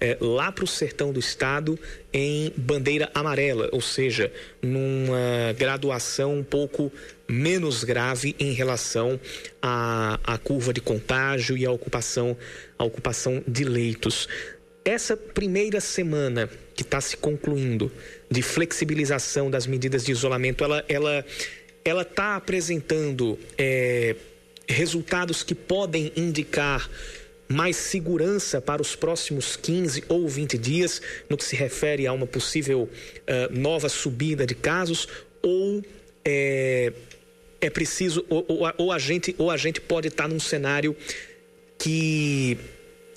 [0.00, 1.78] é, lá para o sertão do estado
[2.12, 6.92] em bandeira amarela, ou seja, numa graduação um pouco
[7.28, 9.20] menos grave em relação
[9.62, 12.36] à, à curva de contágio e à ocupação,
[12.76, 14.26] à ocupação de leitos.
[14.84, 17.92] Essa primeira semana que está se concluindo
[18.30, 21.26] de flexibilização das medidas de isolamento, ela ela
[21.84, 24.16] ela está apresentando é,
[24.66, 26.88] resultados que podem indicar
[27.46, 32.26] mais segurança para os próximos 15 ou 20 dias no que se refere a uma
[32.26, 35.06] possível uh, nova subida de casos
[35.42, 35.84] ou
[36.24, 36.94] é,
[37.60, 40.96] é preciso ou, ou, ou, a gente ou a gente pode estar num cenário
[41.76, 42.56] que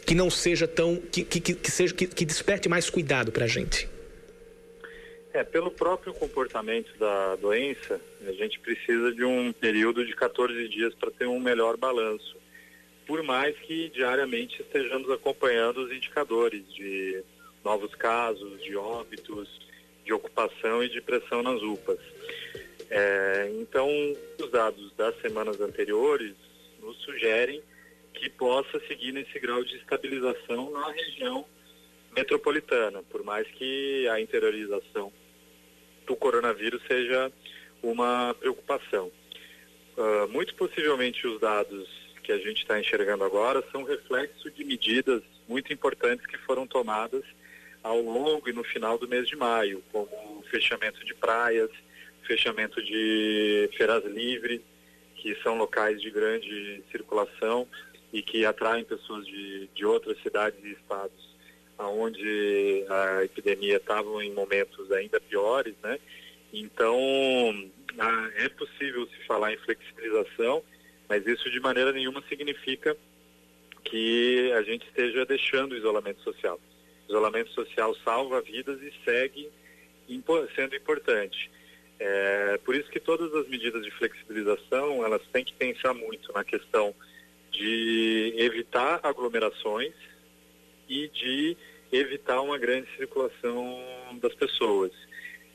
[0.05, 3.47] que não seja tão que, que, que seja que, que desperte mais cuidado para a
[3.47, 3.89] gente
[5.33, 10.93] é pelo próprio comportamento da doença a gente precisa de um período de 14 dias
[10.95, 12.35] para ter um melhor balanço
[13.05, 17.23] por mais que diariamente estejamos acompanhando os indicadores de
[17.63, 19.49] novos casos, de óbitos,
[20.05, 21.99] de ocupação e de pressão nas UPAs.
[22.89, 23.89] É, então,
[24.39, 26.33] os dados das semanas anteriores
[26.81, 27.61] nos sugerem
[28.13, 31.45] que possa seguir nesse grau de estabilização na região
[32.15, 35.11] metropolitana, por mais que a interiorização
[36.05, 37.31] do coronavírus seja
[37.81, 39.11] uma preocupação.
[39.97, 41.87] Uh, muito possivelmente os dados
[42.23, 47.23] que a gente está enxergando agora são reflexo de medidas muito importantes que foram tomadas
[47.83, 51.69] ao longo e no final do mês de maio, como o fechamento de praias,
[52.23, 54.61] fechamento de feiras livres,
[55.15, 57.67] que são locais de grande circulação
[58.13, 61.33] e que atraem pessoas de, de outras cidades e estados
[61.79, 65.99] onde a epidemia estava em momentos ainda piores, né?
[66.53, 66.97] Então,
[68.37, 70.63] é possível se falar em flexibilização
[71.13, 72.97] mas isso de maneira nenhuma significa
[73.83, 76.59] que a gente esteja deixando o isolamento social.
[77.07, 79.47] O isolamento social salva vidas e segue
[80.55, 81.51] sendo importante.
[81.99, 86.43] É, por isso que todas as medidas de flexibilização, elas têm que pensar muito na
[86.43, 86.95] questão
[87.53, 89.93] de evitar aglomerações
[90.89, 91.55] e de
[91.91, 93.79] evitar uma grande circulação
[94.19, 94.91] das pessoas.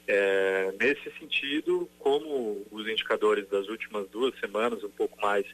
[0.07, 5.45] É, nesse sentido, como os indicadores das últimas duas semanas, um pouco mais,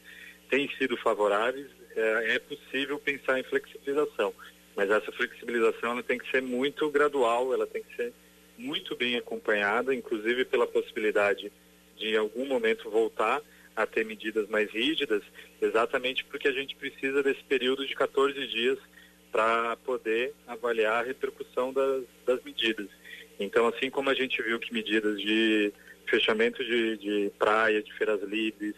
[0.49, 4.33] têm sido favoráveis, é, é possível pensar em flexibilização.
[4.77, 8.13] Mas essa flexibilização tem que ser muito gradual, ela tem que ser
[8.57, 11.51] muito bem acompanhada, inclusive pela possibilidade
[11.97, 13.41] de em algum momento voltar
[13.77, 15.23] a ter medidas mais rígidas,
[15.61, 18.79] exatamente porque a gente precisa desse período de 14 dias
[19.33, 22.89] para poder avaliar a repercussão das, das medidas.
[23.39, 25.73] Então, assim como a gente viu que medidas de
[26.07, 28.75] fechamento de, de praia, de feiras livres,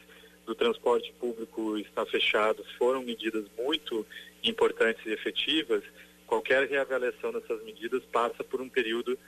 [0.46, 4.06] do transporte público está fechado, foram medidas muito
[4.44, 5.82] importantes e efetivas,
[6.26, 9.18] qualquer reavaliação dessas medidas passa por um período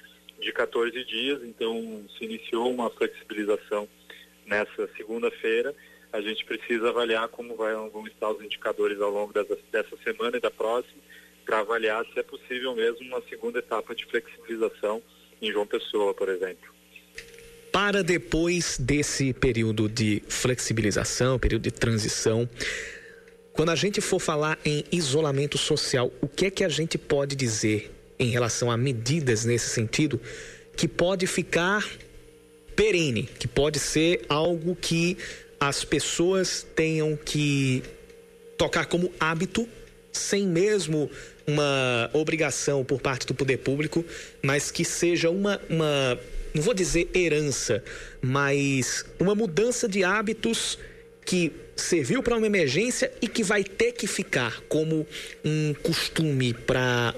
[0.41, 3.89] de 14 dias, então se iniciou uma flexibilização
[4.49, 5.75] nessa segunda-feira.
[6.13, 10.39] A gente precisa avaliar como vai, vão estar os indicadores ao longo dessa, dessa semana
[10.39, 11.01] e da próxima,
[11.45, 15.03] para avaliar se é possível mesmo uma segunda etapa de flexibilização
[15.41, 16.75] em João Pessoa, por exemplo.
[17.71, 22.49] Para depois desse período de flexibilização, período de transição,
[23.53, 27.37] quando a gente for falar em isolamento social, o que é que a gente pode
[27.37, 30.21] dizer em relação a medidas nesse sentido
[30.77, 31.85] que pode ficar
[32.79, 35.19] perene, que pode ser algo que
[35.59, 37.83] as pessoas tenham que
[38.57, 39.69] tocar como hábito
[40.13, 41.11] sem mesmo
[41.45, 44.05] uma obrigação por parte do poder público,
[44.41, 46.21] mas que seja uma, uma
[46.55, 47.83] não vou dizer herança,
[48.23, 50.79] mas uma mudança de hábitos
[51.27, 55.05] que serviu para uma emergência e que vai ter que ficar como
[55.45, 57.13] um costume para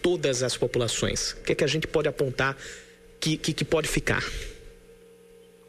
[0.00, 1.32] todas as populações.
[1.32, 2.56] O que é que a gente pode apontar
[3.20, 4.24] que, que, que pode ficar?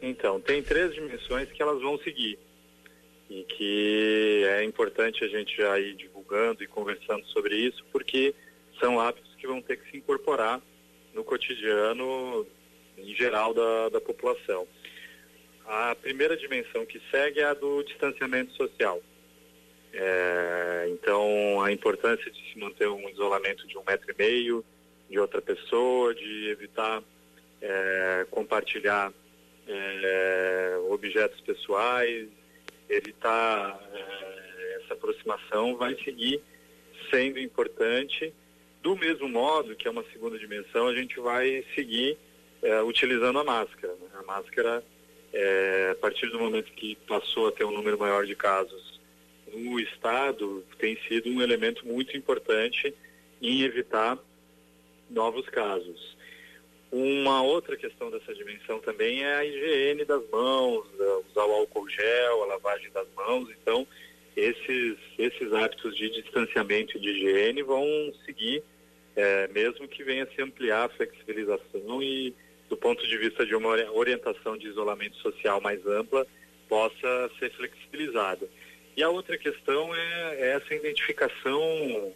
[0.06, 2.38] Então, tem três dimensões que elas vão seguir
[3.30, 8.34] e que é importante a gente já ir divulgando e conversando sobre isso, porque
[8.78, 10.60] são hábitos que vão ter que se incorporar
[11.14, 12.46] no cotidiano
[12.98, 14.68] em geral da, da população.
[15.64, 19.00] A primeira dimensão que segue é a do distanciamento social.
[19.90, 24.62] É, então, a importância de se manter um isolamento de um metro e meio
[25.08, 27.02] de outra pessoa, de evitar
[27.62, 29.10] é, compartilhar
[29.66, 32.28] é, objetos pessoais,
[32.88, 36.40] evitar é, essa aproximação vai seguir
[37.10, 38.32] sendo importante.
[38.82, 42.18] Do mesmo modo que é uma segunda dimensão, a gente vai seguir
[42.62, 43.94] é, utilizando a máscara.
[43.94, 44.08] Né?
[44.14, 44.84] A máscara,
[45.32, 49.00] é, a partir do momento que passou a ter um número maior de casos
[49.52, 52.94] no estado, tem sido um elemento muito importante
[53.40, 54.18] em evitar
[55.10, 56.13] novos casos.
[56.96, 60.86] Uma outra questão dessa dimensão também é a higiene das mãos,
[61.28, 63.48] usar o álcool gel, a lavagem das mãos.
[63.50, 63.84] Então,
[64.36, 67.84] esses, esses hábitos de distanciamento e de higiene vão
[68.24, 68.62] seguir,
[69.16, 72.32] é, mesmo que venha se ampliar a flexibilização e,
[72.68, 76.24] do ponto de vista de uma orientação de isolamento social mais ampla,
[76.68, 78.48] possa ser flexibilizada.
[78.96, 82.14] E a outra questão é, é essa identificação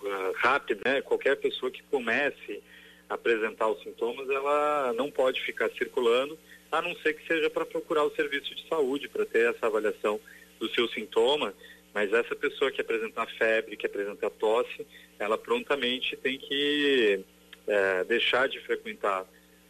[0.00, 1.02] uh, rápida, né?
[1.02, 2.62] Qualquer pessoa que comece
[3.08, 6.38] apresentar os sintomas, ela não pode ficar circulando,
[6.70, 10.20] a não ser que seja para procurar o serviço de saúde, para ter essa avaliação
[10.58, 11.54] do seu sintoma,
[11.94, 14.86] mas essa pessoa que apresentar febre, que apresentar tosse,
[15.18, 17.20] ela prontamente tem que
[17.66, 19.24] é, deixar de frequentar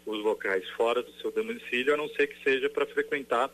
[0.05, 3.51] os locais fora do seu domicílio, a não ser que seja para frequentar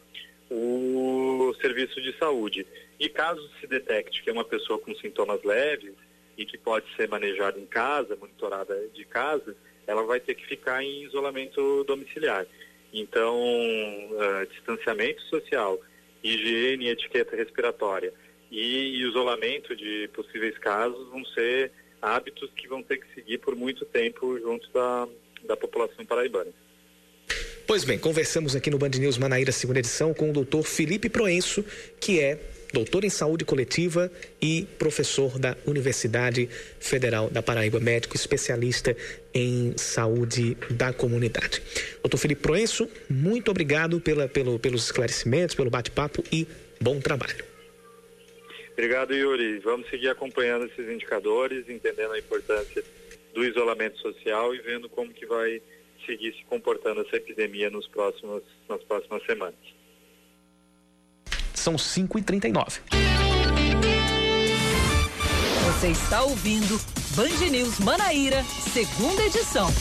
[0.50, 2.66] o serviço de saúde.
[3.00, 5.94] E caso se detecte que é uma pessoa com sintomas leves
[6.36, 10.82] e que pode ser manejada em casa, monitorada de casa, ela vai ter que ficar
[10.82, 12.46] em isolamento domiciliar.
[12.92, 15.80] Então, uh, distanciamento social,
[16.22, 18.12] higiene e etiqueta respiratória
[18.50, 23.84] e isolamento de possíveis casos vão ser hábitos que vão ter que seguir por muito
[23.86, 25.08] tempo junto da,
[25.44, 26.52] da população paraibana.
[27.66, 31.64] Pois bem, conversamos aqui no Band News Manaíra, segunda edição, com o doutor Felipe Proenço,
[31.98, 32.38] que é
[32.72, 36.48] doutor em saúde coletiva e professor da Universidade
[36.80, 38.96] Federal da Paraíba, médico especialista
[39.34, 41.62] em saúde da comunidade.
[42.02, 46.46] Doutor Felipe Proenço, muito obrigado pela, pelo, pelos esclarecimentos, pelo bate-papo e
[46.80, 47.44] bom trabalho.
[48.72, 49.58] Obrigado, Yuri.
[49.58, 52.82] Vamos seguir acompanhando esses indicadores, entendendo a importância
[53.34, 55.60] do isolamento social e vendo como que vai
[56.06, 59.81] seguir se comportando essa epidemia nos próximos, nas próximas semanas.
[61.62, 62.80] São 5h39.
[65.64, 66.80] Você está ouvindo
[67.14, 69.72] Band News Manaíra, segunda edição.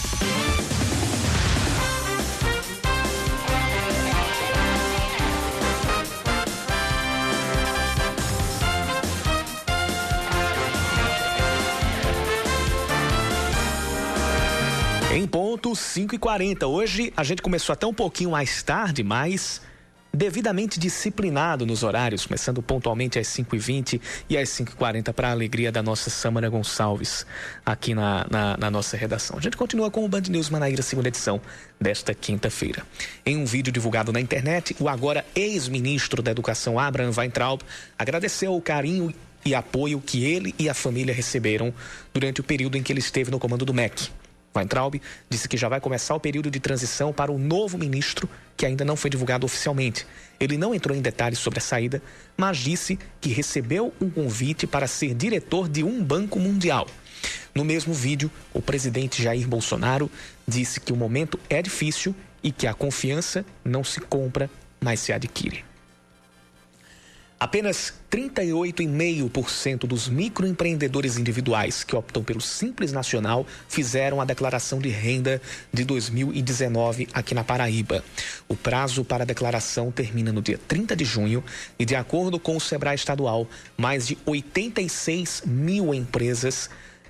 [15.12, 19.62] Em ponto 5 e 40 Hoje a gente começou até um pouquinho mais tarde, mas
[20.14, 25.82] devidamente disciplinado nos horários, começando pontualmente às 5h20 e, às 5h40 para a alegria da
[25.82, 27.26] nossa Samara Gonçalves
[27.66, 29.38] aqui na, na, na, nossa redação.
[29.38, 31.40] A gente continua com o Band News Manaíra, segunda edição
[31.80, 32.86] desta quinta-feira.
[33.26, 37.62] Em um vídeo divulgado na internet, o agora ex-ministro da Educação, Abraham Weintraub,
[37.98, 39.14] agradeceu o carinho
[39.46, 41.74] e apoio que ele e a família receberam
[42.14, 44.10] durante o período em que ele esteve no comando do MEC.
[44.56, 48.66] Weintraub disse que já vai começar o período de transição para o novo ministro, que
[48.66, 50.06] ainda não foi divulgado oficialmente.
[50.40, 52.02] Ele não entrou em detalhes sobre a saída,
[52.36, 56.88] mas disse que recebeu um convite para ser diretor de um banco mundial.
[57.54, 60.10] No mesmo vídeo, o presidente Jair Bolsonaro
[60.48, 65.14] disse que o momento é difícil e que a confiança não se compra, mas se
[65.14, 65.71] adquire.
[67.42, 75.42] Apenas 38,5% dos microempreendedores individuais que optam pelo Simples Nacional fizeram a declaração de renda
[75.74, 78.04] de 2019 aqui na Paraíba.
[78.48, 81.44] O prazo para a declaração termina no dia 30 de junho
[81.80, 86.70] e, de acordo com o Sebrae Estadual, mais de 86 mil empresas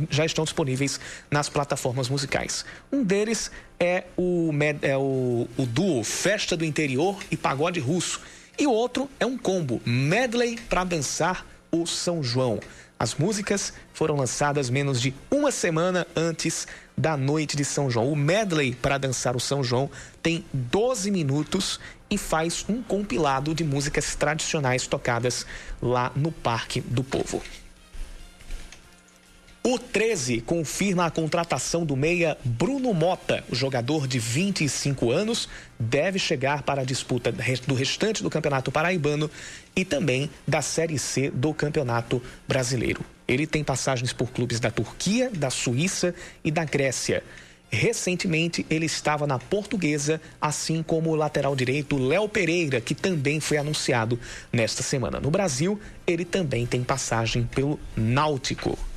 [0.09, 0.99] já estão disponíveis
[1.30, 2.64] nas plataformas musicais.
[2.90, 8.18] Um deles é o, é o, o duo Festa do Interior e Pagode Russo.
[8.59, 12.61] E o outro é um combo, medley para dançar o São João.
[12.99, 18.11] As músicas foram lançadas menos de uma semana antes da noite de São João.
[18.11, 19.88] O medley para dançar o São João
[20.20, 21.78] tem 12 minutos
[22.11, 25.46] e faz um compilado de músicas tradicionais tocadas
[25.80, 27.40] lá no Parque do Povo.
[29.71, 33.45] O 13 confirma a contratação do meia Bruno Mota.
[33.51, 35.47] O jogador de 25 anos
[35.79, 39.31] deve chegar para a disputa do restante do Campeonato Paraibano
[39.77, 43.05] e também da Série C do Campeonato Brasileiro.
[43.29, 47.23] Ele tem passagens por clubes da Turquia, da Suíça e da Grécia.
[47.71, 53.59] Recentemente, ele estava na Portuguesa, assim como o lateral direito Léo Pereira, que também foi
[53.59, 54.19] anunciado
[54.51, 55.21] nesta semana.
[55.21, 58.88] No Brasil, ele também tem passagem pelo Náutico.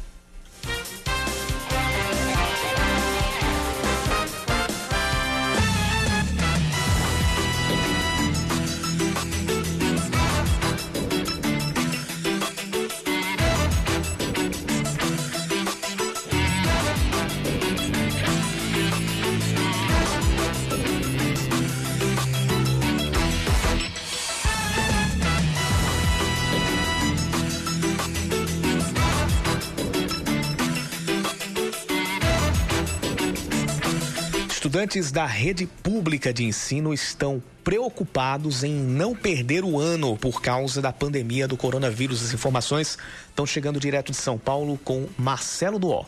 [34.81, 40.81] Estudantes da rede pública de ensino estão preocupados em não perder o ano por causa
[40.81, 42.25] da pandemia do coronavírus.
[42.25, 42.97] As informações
[43.29, 46.05] estão chegando direto de São Paulo com Marcelo Duó.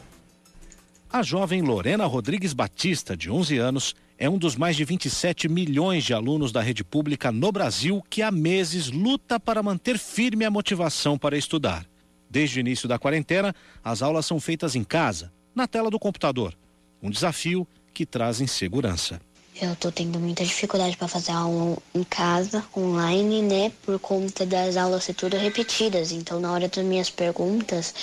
[1.07, 6.03] A jovem Lorena Rodrigues Batista, de 11 anos, é um dos mais de 27 milhões
[6.03, 10.49] de alunos da rede pública no Brasil que há meses luta para manter firme a
[10.49, 11.85] motivação para estudar.
[12.27, 13.53] Desde o início da quarentena,
[13.83, 16.57] as aulas são feitas em casa, na tela do computador.
[17.03, 19.21] Um desafio que trazem segurança.
[19.61, 23.71] Eu estou tendo muita dificuldade para fazer aula em casa, online, né?
[23.83, 26.11] Por conta das aulas ser tudo repetidas.
[26.11, 27.93] Então, na hora das minhas perguntas,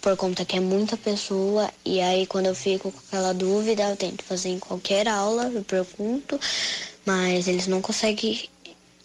[0.00, 3.96] por conta que é muita pessoa, e aí quando eu fico com aquela dúvida, eu
[3.96, 6.38] tento fazer em qualquer aula, eu pergunto,
[7.06, 8.48] mas eles não conseguem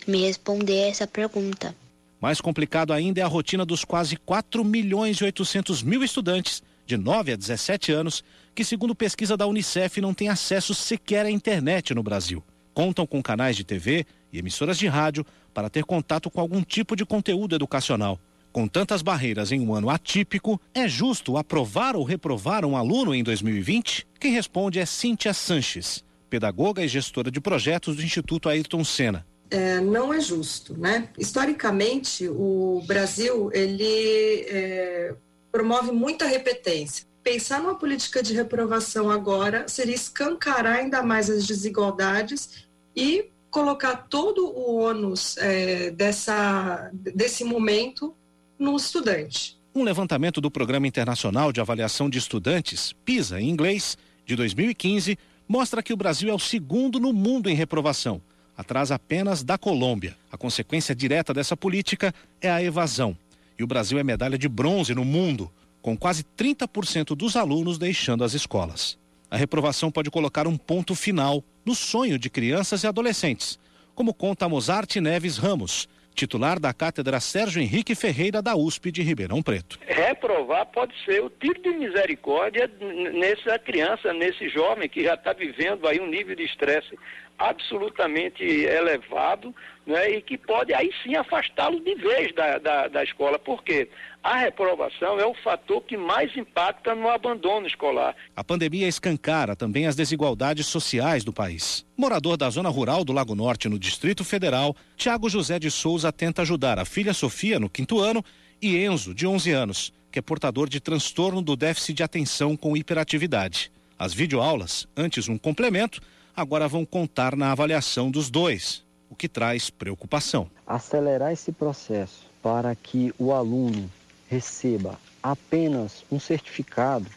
[0.06, 1.76] me responder essa pergunta.
[2.20, 6.98] Mais complicado ainda é a rotina dos quase 4 milhões e 800 mil estudantes de
[6.98, 8.24] 9 a 17 anos
[8.58, 12.44] que, segundo pesquisa da Unicef, não têm acesso sequer à internet no Brasil.
[12.74, 14.04] Contam com canais de TV
[14.34, 18.20] e emissoras de rádio para ter contato com algum tipo de conteúdo educacional.
[18.52, 23.24] Com tantas barreiras em um ano atípico, é justo aprovar ou reprovar um aluno em
[23.24, 24.08] 2020?
[24.20, 29.24] Quem responde é Cíntia Sanches, pedagoga e gestora de projetos do Instituto Ayrton Senna.
[29.52, 31.10] É, não é justo, né?
[31.16, 35.14] Historicamente, o Brasil ele é,
[35.52, 42.66] promove muita repetência pensar numa política de reprovação agora seria escancarar ainda mais as desigualdades
[42.96, 48.16] e colocar todo o ônus é, dessa, desse momento
[48.58, 49.60] no estudante.
[49.76, 55.20] Um levantamento do Programa Internacional de Avaliação de Estudantes, PISA em inglês, de 2015,
[55.50, 58.22] mostra que o Brasil é o segundo no mundo em reprovação,
[58.56, 60.16] atrás apenas da Colômbia.
[60.32, 63.18] A consequência direta dessa política é a evasão.
[63.60, 65.52] E o Brasil é medalha de bronze no mundo,
[65.82, 68.98] com quase 30% dos alunos deixando as escolas.
[69.30, 73.60] A reprovação pode colocar um ponto final no sonho de crianças e adolescentes,
[73.94, 79.44] como conta Mozart Neves Ramos, titular da Cátedra Sérgio Henrique Ferreira da USP de Ribeirão
[79.44, 79.78] Preto.
[79.86, 82.70] Reprovar pode ser o tiro de misericórdia
[83.14, 86.98] nessa criança, nesse jovem que já está vivendo aí um nível de estresse
[87.38, 89.54] absolutamente elevado
[89.86, 93.38] né, e que pode aí sim afastá-lo de vez da, da, da escola.
[93.38, 93.88] Por quê?
[94.28, 98.14] A reprovação é o fator que mais impacta no abandono escolar.
[98.36, 101.86] A pandemia escancara também as desigualdades sociais do país.
[101.96, 106.42] Morador da zona rural do Lago Norte, no Distrito Federal, Tiago José de Souza tenta
[106.42, 108.22] ajudar a filha Sofia, no quinto ano,
[108.62, 112.76] e Enzo, de 11 anos, que é portador de transtorno do déficit de atenção com
[112.76, 113.72] hiperatividade.
[113.98, 116.02] As videoaulas, antes um complemento,
[116.36, 120.52] agora vão contar na avaliação dos dois, o que traz preocupação.
[120.68, 123.90] Acelerar esse processo para que o aluno
[124.30, 127.08] receba apenas um certificado,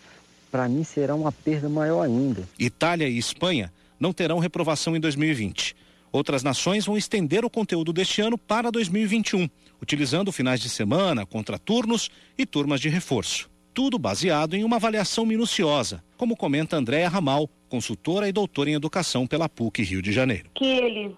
[0.51, 2.49] para mim será uma perda maior ainda.
[2.59, 5.77] Itália e Espanha não terão reprovação em 2020.
[6.13, 9.49] Outras nações vão estender o conteúdo deste ano para 2021,
[9.81, 13.49] utilizando finais de semana, contraturnos e turmas de reforço.
[13.73, 19.27] tudo baseado em uma avaliação minuciosa, como comenta Andréa Ramal, consultora e doutora em educação
[19.27, 20.51] pela PUC Rio de Janeiro.
[20.55, 21.13] Que eles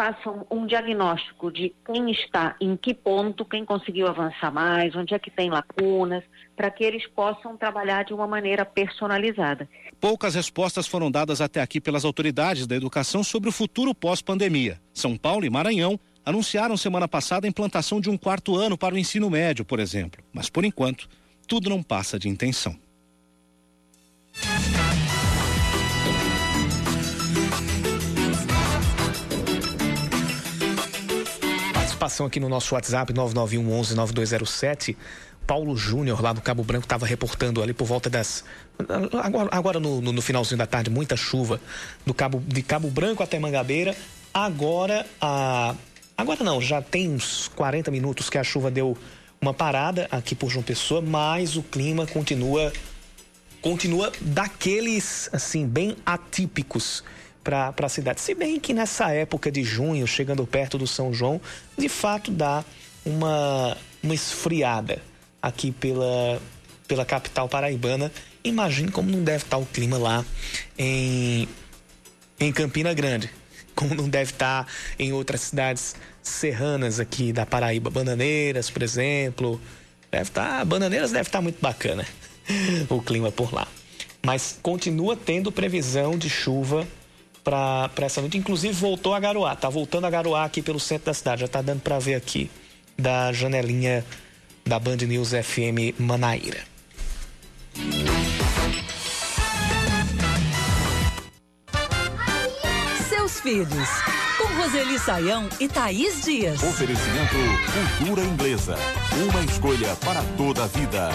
[0.00, 5.18] façam um diagnóstico de quem está em que ponto, quem conseguiu avançar mais, onde é
[5.18, 6.24] que tem lacunas,
[6.56, 9.68] para que eles possam trabalhar de uma maneira personalizada.
[10.00, 14.80] Poucas respostas foram dadas até aqui pelas autoridades da educação sobre o futuro pós-pandemia.
[14.94, 18.98] São Paulo e Maranhão anunciaram semana passada a implantação de um quarto ano para o
[18.98, 20.24] ensino médio, por exemplo.
[20.32, 21.10] Mas, por enquanto,
[21.46, 22.74] tudo não passa de intenção.
[32.00, 34.96] Participação aqui no nosso WhatsApp 991 11 9207.
[35.46, 38.42] Paulo Júnior, lá do Cabo Branco, estava reportando ali por volta das.
[39.22, 41.60] Agora, agora no, no, no, finalzinho da tarde, muita chuva
[42.06, 43.94] do Cabo, de Cabo Branco até Mangabeira.
[44.32, 45.74] Agora, a,
[46.16, 48.96] agora não, já tem uns 40 minutos que a chuva deu
[49.38, 52.72] uma parada aqui por João Pessoa, mas o clima continua
[53.60, 57.04] continua daqueles assim bem atípicos
[57.42, 58.20] para a cidade.
[58.20, 61.40] Se bem que nessa época de junho, chegando perto do São João,
[61.76, 62.64] de fato dá
[63.04, 65.02] uma, uma esfriada
[65.40, 66.40] aqui pela,
[66.86, 68.12] pela capital paraibana.
[68.44, 70.24] Imagine como não deve estar o clima lá
[70.78, 71.48] em,
[72.38, 73.30] em Campina Grande,
[73.74, 74.66] como não deve estar
[74.98, 79.60] em outras cidades serranas aqui da Paraíba, Bananeiras, por exemplo.
[80.10, 82.06] Deve estar, Bananeiras deve estar muito bacana
[82.88, 83.66] o clima por lá.
[84.22, 86.86] Mas continua tendo previsão de chuva
[87.42, 88.38] para essa noite.
[88.38, 91.42] Inclusive voltou a garoar, tá voltando a garoar aqui pelo centro da cidade.
[91.42, 92.50] Já tá dando para ver aqui
[92.98, 94.04] da janelinha
[94.64, 96.60] da Band News FM Manaíra.
[103.08, 103.88] Seus filhos
[104.38, 106.62] com Roseli Saião e Thaís Dias.
[106.62, 107.36] Oferecimento
[107.98, 108.76] Cultura Inglesa.
[109.28, 111.10] Uma escolha para toda a vida.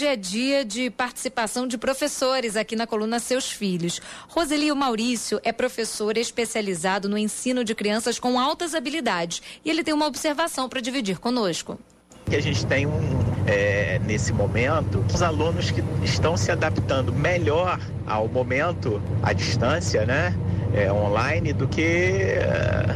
[0.00, 4.00] Hoje é dia de participação de professores aqui na coluna Seus Filhos.
[4.28, 9.92] Roselio Maurício é professor especializado no ensino de crianças com altas habilidades e ele tem
[9.92, 11.78] uma observação para dividir conosco.
[12.24, 17.78] Que a gente tem um, é, nesse momento, os alunos que estão se adaptando melhor
[18.06, 20.34] ao momento, à distância, né,
[20.72, 22.86] é, online, do que é,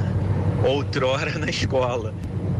[0.66, 2.14] outrora na escola.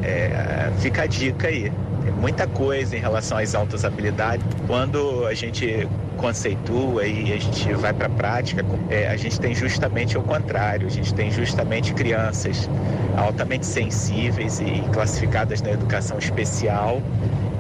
[0.05, 1.73] É, fica a dica aí
[2.13, 4.47] muita coisa em relação às altas habilidades.
[4.67, 9.55] Quando a gente conceitua e a gente vai para a prática, é, a gente tem
[9.55, 10.87] justamente o contrário.
[10.87, 12.69] A gente tem justamente crianças
[13.17, 17.03] altamente sensíveis e classificadas na educação especial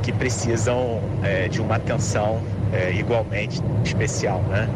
[0.03, 2.41] que precisam é, de uma atenção
[2.73, 4.69] é, igualmente especial, né?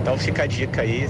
[0.00, 1.08] Então fica a dica aí.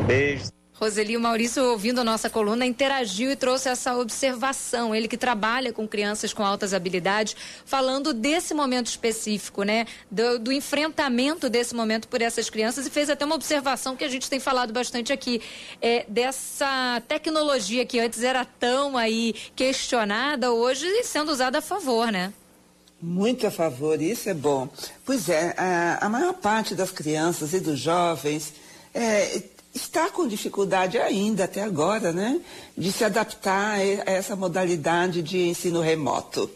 [0.00, 0.55] Um beijo.
[0.78, 4.94] Roseli, o Maurício, ouvindo a nossa coluna, interagiu e trouxe essa observação.
[4.94, 9.86] Ele que trabalha com crianças com altas habilidades, falando desse momento específico, né?
[10.10, 14.08] Do, do, enfrentamento desse momento por essas crianças e fez até uma observação que a
[14.08, 15.40] gente tem falado bastante aqui,
[15.80, 22.34] é, dessa tecnologia que antes era tão aí questionada, hoje sendo usada a favor, né?
[23.00, 24.68] Muito a favor, isso é bom.
[25.06, 28.52] Pois é, a, a maior parte das crianças e dos jovens
[28.92, 29.42] é,
[29.76, 32.40] está com dificuldade ainda até agora, né,
[32.76, 36.50] de se adaptar a essa modalidade de ensino remoto.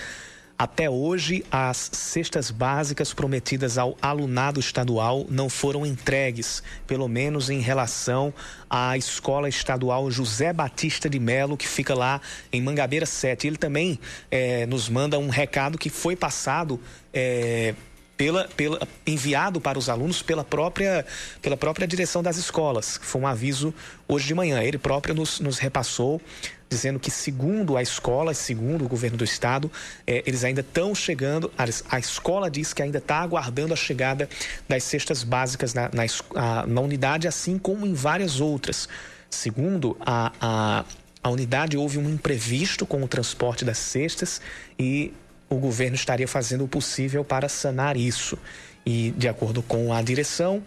[0.58, 7.60] até hoje, as cestas básicas prometidas ao alunado estadual não foram entregues, pelo menos em
[7.60, 8.34] relação
[8.70, 12.22] à escola estadual José Batista de Melo, que fica lá
[12.52, 13.46] em Mangabeira 7.
[13.46, 14.00] Ele também
[14.32, 16.80] é, nos manda um recado que foi passado.
[17.14, 17.76] É,
[18.18, 21.06] pela, pela, enviado para os alunos pela própria,
[21.42, 23.00] pela própria direção das escolas.
[23.02, 23.74] Foi um aviso
[24.08, 24.62] hoje de manhã.
[24.64, 26.20] Ele próprio nos, nos repassou,
[26.68, 29.72] dizendo que, segundo a escola, segundo o governo do estado,
[30.06, 31.52] eh, eles ainda estão chegando.
[31.56, 31.66] A,
[31.96, 34.28] a, escola diz que ainda está aguardando a chegada
[34.68, 38.90] das cestas básicas na, na, na unidade, assim como em várias outras.
[39.30, 40.86] Segundo a, a,
[41.22, 44.42] a unidade, houve um imprevisto com o transporte das cestas
[44.80, 45.14] e
[45.50, 48.38] o governo estaria fazendo o possível para sanar isso.
[48.86, 50.64] E, de acordo com a direção,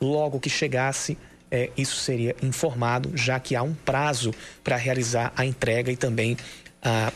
[0.00, 1.16] logo que chegasse,
[1.50, 4.32] é, isso seria informado, já que há um prazo
[4.64, 6.36] para realizar a entrega e também,
[6.82, 7.12] ah,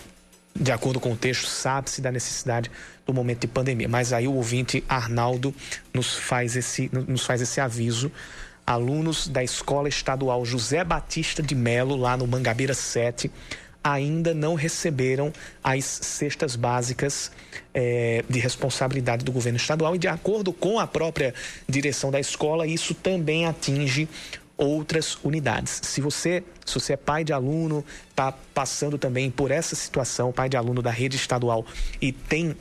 [0.55, 2.71] de acordo com o texto, sabe-se da necessidade
[3.07, 3.89] do momento de pandemia.
[3.89, 5.55] Mas aí o ouvinte Arnaldo
[5.93, 8.13] nos faz esse, nos faz esse aviso.
[8.67, 13.31] Alunos da Escola Estadual José Batista de Melo, lá no Mangabeira 7,
[13.93, 15.33] ainda não receberam
[15.63, 17.31] as cestas básicas
[17.73, 21.33] é, de responsabilidade do governo estadual e de acordo com a própria
[21.69, 24.09] direção da escola, isso também atinge
[24.57, 25.81] outras unidades.
[25.85, 30.49] Se você, se você é pai de aluno, está passando também por essa situação, pai
[30.49, 31.65] de aluno da rede estadual
[32.01, 32.57] e tem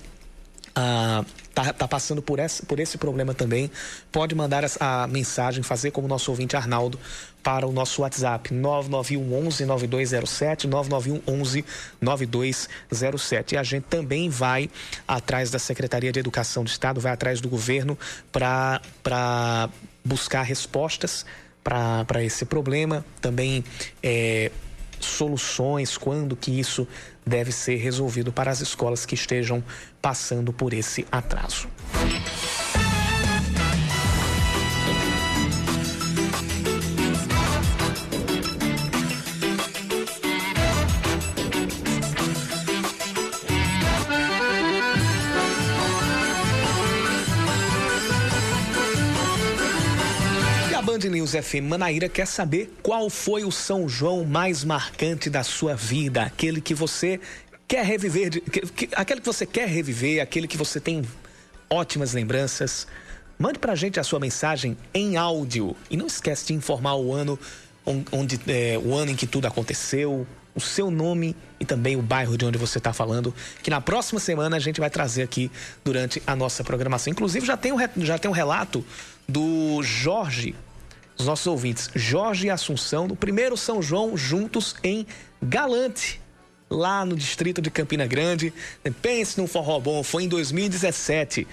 [0.76, 1.24] ah,
[1.54, 3.72] tá, tá, passando por, essa, por esse problema também,
[4.12, 7.00] pode mandar a, mensagem, fazer como nosso ouvinte Arnaldo,
[7.42, 11.66] para o nosso WhatsApp 991 11 9207, 991 11
[12.02, 13.54] 9207.
[13.54, 14.70] E a gente também vai
[15.08, 17.98] atrás da Secretaria de Educação do Estado, vai atrás do governo
[18.32, 19.70] para
[20.04, 21.26] buscar respostas
[21.64, 23.64] para esse problema, também
[24.04, 24.52] é,
[25.06, 26.88] soluções, quando que isso
[27.26, 29.64] deve ser resolvido para as escolas que estejam
[30.02, 31.68] passando por esse atraso.
[51.26, 56.22] News FM Manaíra quer saber qual foi o São João mais marcante da sua vida,
[56.22, 57.20] aquele que você
[57.68, 61.02] quer reviver, que, que, aquele que você quer reviver, aquele que você tem
[61.68, 62.86] ótimas lembranças.
[63.40, 67.40] Mande pra gente a sua mensagem em áudio e não esquece de informar o ano
[68.12, 72.38] onde é, o ano em que tudo aconteceu, o seu nome e também o bairro
[72.38, 75.52] de onde você está falando, que na próxima semana a gente vai trazer aqui
[75.84, 77.10] durante a nossa programação.
[77.10, 78.86] Inclusive já tem um, já tem um relato
[79.28, 80.54] do Jorge
[81.18, 85.06] os nossos ouvintes, Jorge e Assunção, no primeiro São João, juntos em
[85.42, 86.22] Galante,
[86.70, 88.54] lá no distrito de Campina Grande.
[89.02, 91.48] Pense num forró bom, foi em 2017.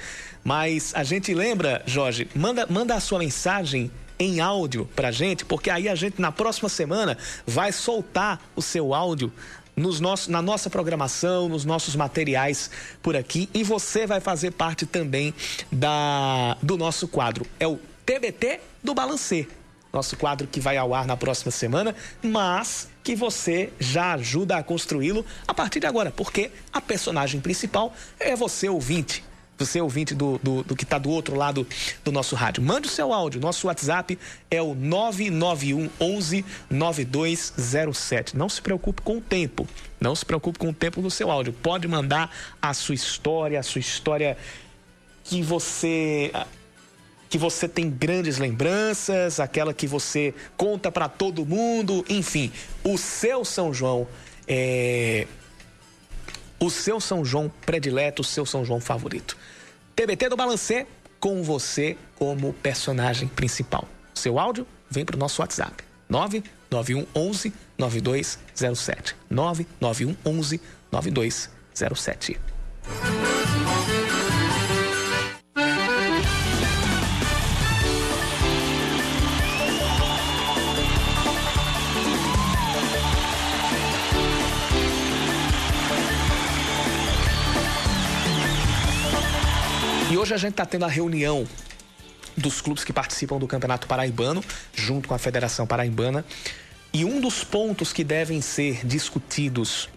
[0.45, 5.71] Mas a gente lembra, Jorge, manda, manda a sua mensagem em áudio pra gente, porque
[5.71, 9.33] aí a gente na próxima semana vai soltar o seu áudio
[9.77, 12.71] nos nossos, na nossa programação, nos nossos materiais
[13.03, 15.33] por aqui e você vai fazer parte também
[15.71, 17.47] da, do nosso quadro.
[17.59, 19.49] É o TBT do Balancê.
[19.93, 24.63] Nosso quadro que vai ao ar na próxima semana, mas que você já ajuda a
[24.63, 29.23] construí-lo a partir de agora, porque a personagem principal é você, ouvinte.
[29.59, 31.67] Você, ouvinte do, do, do que está do outro lado
[32.03, 32.63] do nosso rádio.
[32.63, 33.41] Mande o seu áudio.
[33.41, 34.19] Nosso WhatsApp
[34.51, 38.37] é o 991 11 9207.
[38.37, 39.69] Não se preocupe com o tempo.
[40.01, 41.53] Não se preocupe com o tempo do seu áudio.
[41.53, 44.37] Pode mandar a sua história, a sua história
[45.23, 46.33] que você
[47.33, 52.53] que você tem grandes lembranças, aquela que você conta para todo mundo, enfim,
[52.85, 54.07] o seu São João
[54.47, 55.27] é
[56.61, 59.35] o seu São João predileto, o seu São João favorito.
[59.97, 60.87] TBT do Balancê
[61.19, 63.89] com você como personagem principal.
[64.13, 65.83] Seu áudio vem para o nosso WhatsApp.
[66.11, 69.17] 991 11 9207.
[69.31, 70.61] 991 11
[70.93, 72.39] 9207.
[90.23, 91.45] Hoje a gente está tendo a reunião
[92.37, 94.43] dos clubes que participam do Campeonato Paraibano,
[94.73, 96.25] junto com a Federação Paraibana.
[96.93, 99.89] E um dos pontos que devem ser discutidos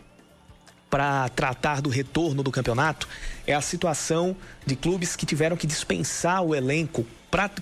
[0.90, 3.08] para tratar do retorno do campeonato
[3.46, 7.60] é a situação de clubes que tiveram que dispensar o elenco prat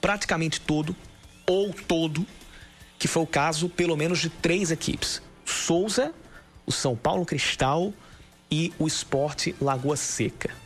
[0.00, 0.94] praticamente todo
[1.44, 2.24] ou todo,
[2.96, 6.14] que foi o caso pelo menos de três equipes: Souza,
[6.64, 7.92] o São Paulo Cristal
[8.48, 10.63] e o Esporte Lagoa Seca.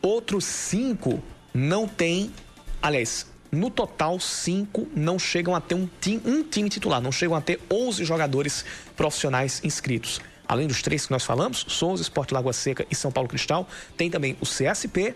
[0.00, 1.22] Outros cinco
[1.52, 2.32] não têm,
[2.80, 7.36] aliás, no total, cinco não chegam a ter um time, um time titular, não chegam
[7.36, 8.64] a ter 11 jogadores
[8.96, 10.20] profissionais inscritos.
[10.46, 14.10] Além dos três que nós falamos, Souza, Esporte Lagoa Seca e São Paulo Cristal, tem
[14.10, 15.14] também o CSP,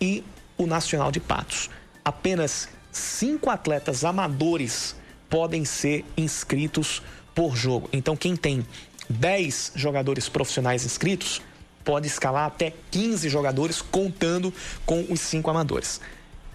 [0.00, 0.24] e
[0.56, 1.68] o Nacional de Patos.
[2.04, 4.96] Apenas cinco atletas amadores
[5.28, 7.02] podem ser inscritos
[7.34, 7.88] por jogo.
[7.92, 8.66] Então, quem tem
[9.08, 11.42] 10 jogadores profissionais inscritos
[11.84, 14.52] pode escalar até 15 jogadores, contando
[14.84, 16.00] com os cinco amadores.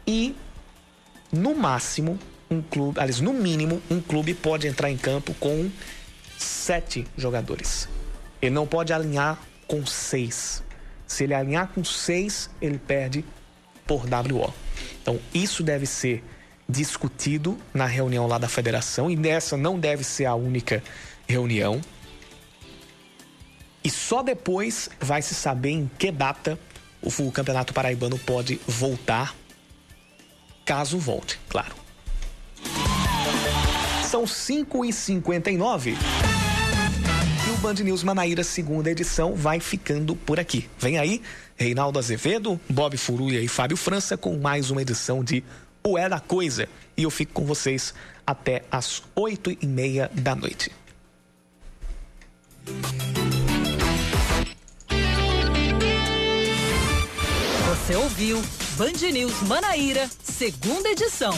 [0.06, 0.36] E,
[1.32, 2.20] no máximo,
[2.50, 5.70] um clube, aliás, no mínimo, um clube pode entrar em campo com
[6.38, 7.88] sete jogadores.
[8.42, 10.64] Ele não pode alinhar com seis.
[11.08, 13.26] Se ele alinhar com seis, ele perde
[13.86, 14.54] por WO.
[15.02, 16.24] Então, isso deve ser
[16.68, 20.84] discutido na reunião lá da federação e nessa não deve ser a única
[21.28, 21.80] reunião.
[23.86, 26.58] E só depois vai se saber em que data
[27.04, 29.36] o Campeonato Paraibano pode voltar,
[30.66, 31.76] caso volte, claro.
[34.04, 40.68] São 5 e 59 e o Band News Manaíra, segunda edição, vai ficando por aqui.
[40.80, 41.22] Vem aí,
[41.56, 45.44] Reinaldo Azevedo, Bob Furulha e Fábio França com mais uma edição de
[45.84, 46.68] O É da Coisa.
[46.98, 47.94] E eu fico com vocês
[48.26, 50.72] até às oito e meia da noite.
[57.86, 58.42] Você ouviu
[58.78, 61.38] Band News Manaíra, segunda edição.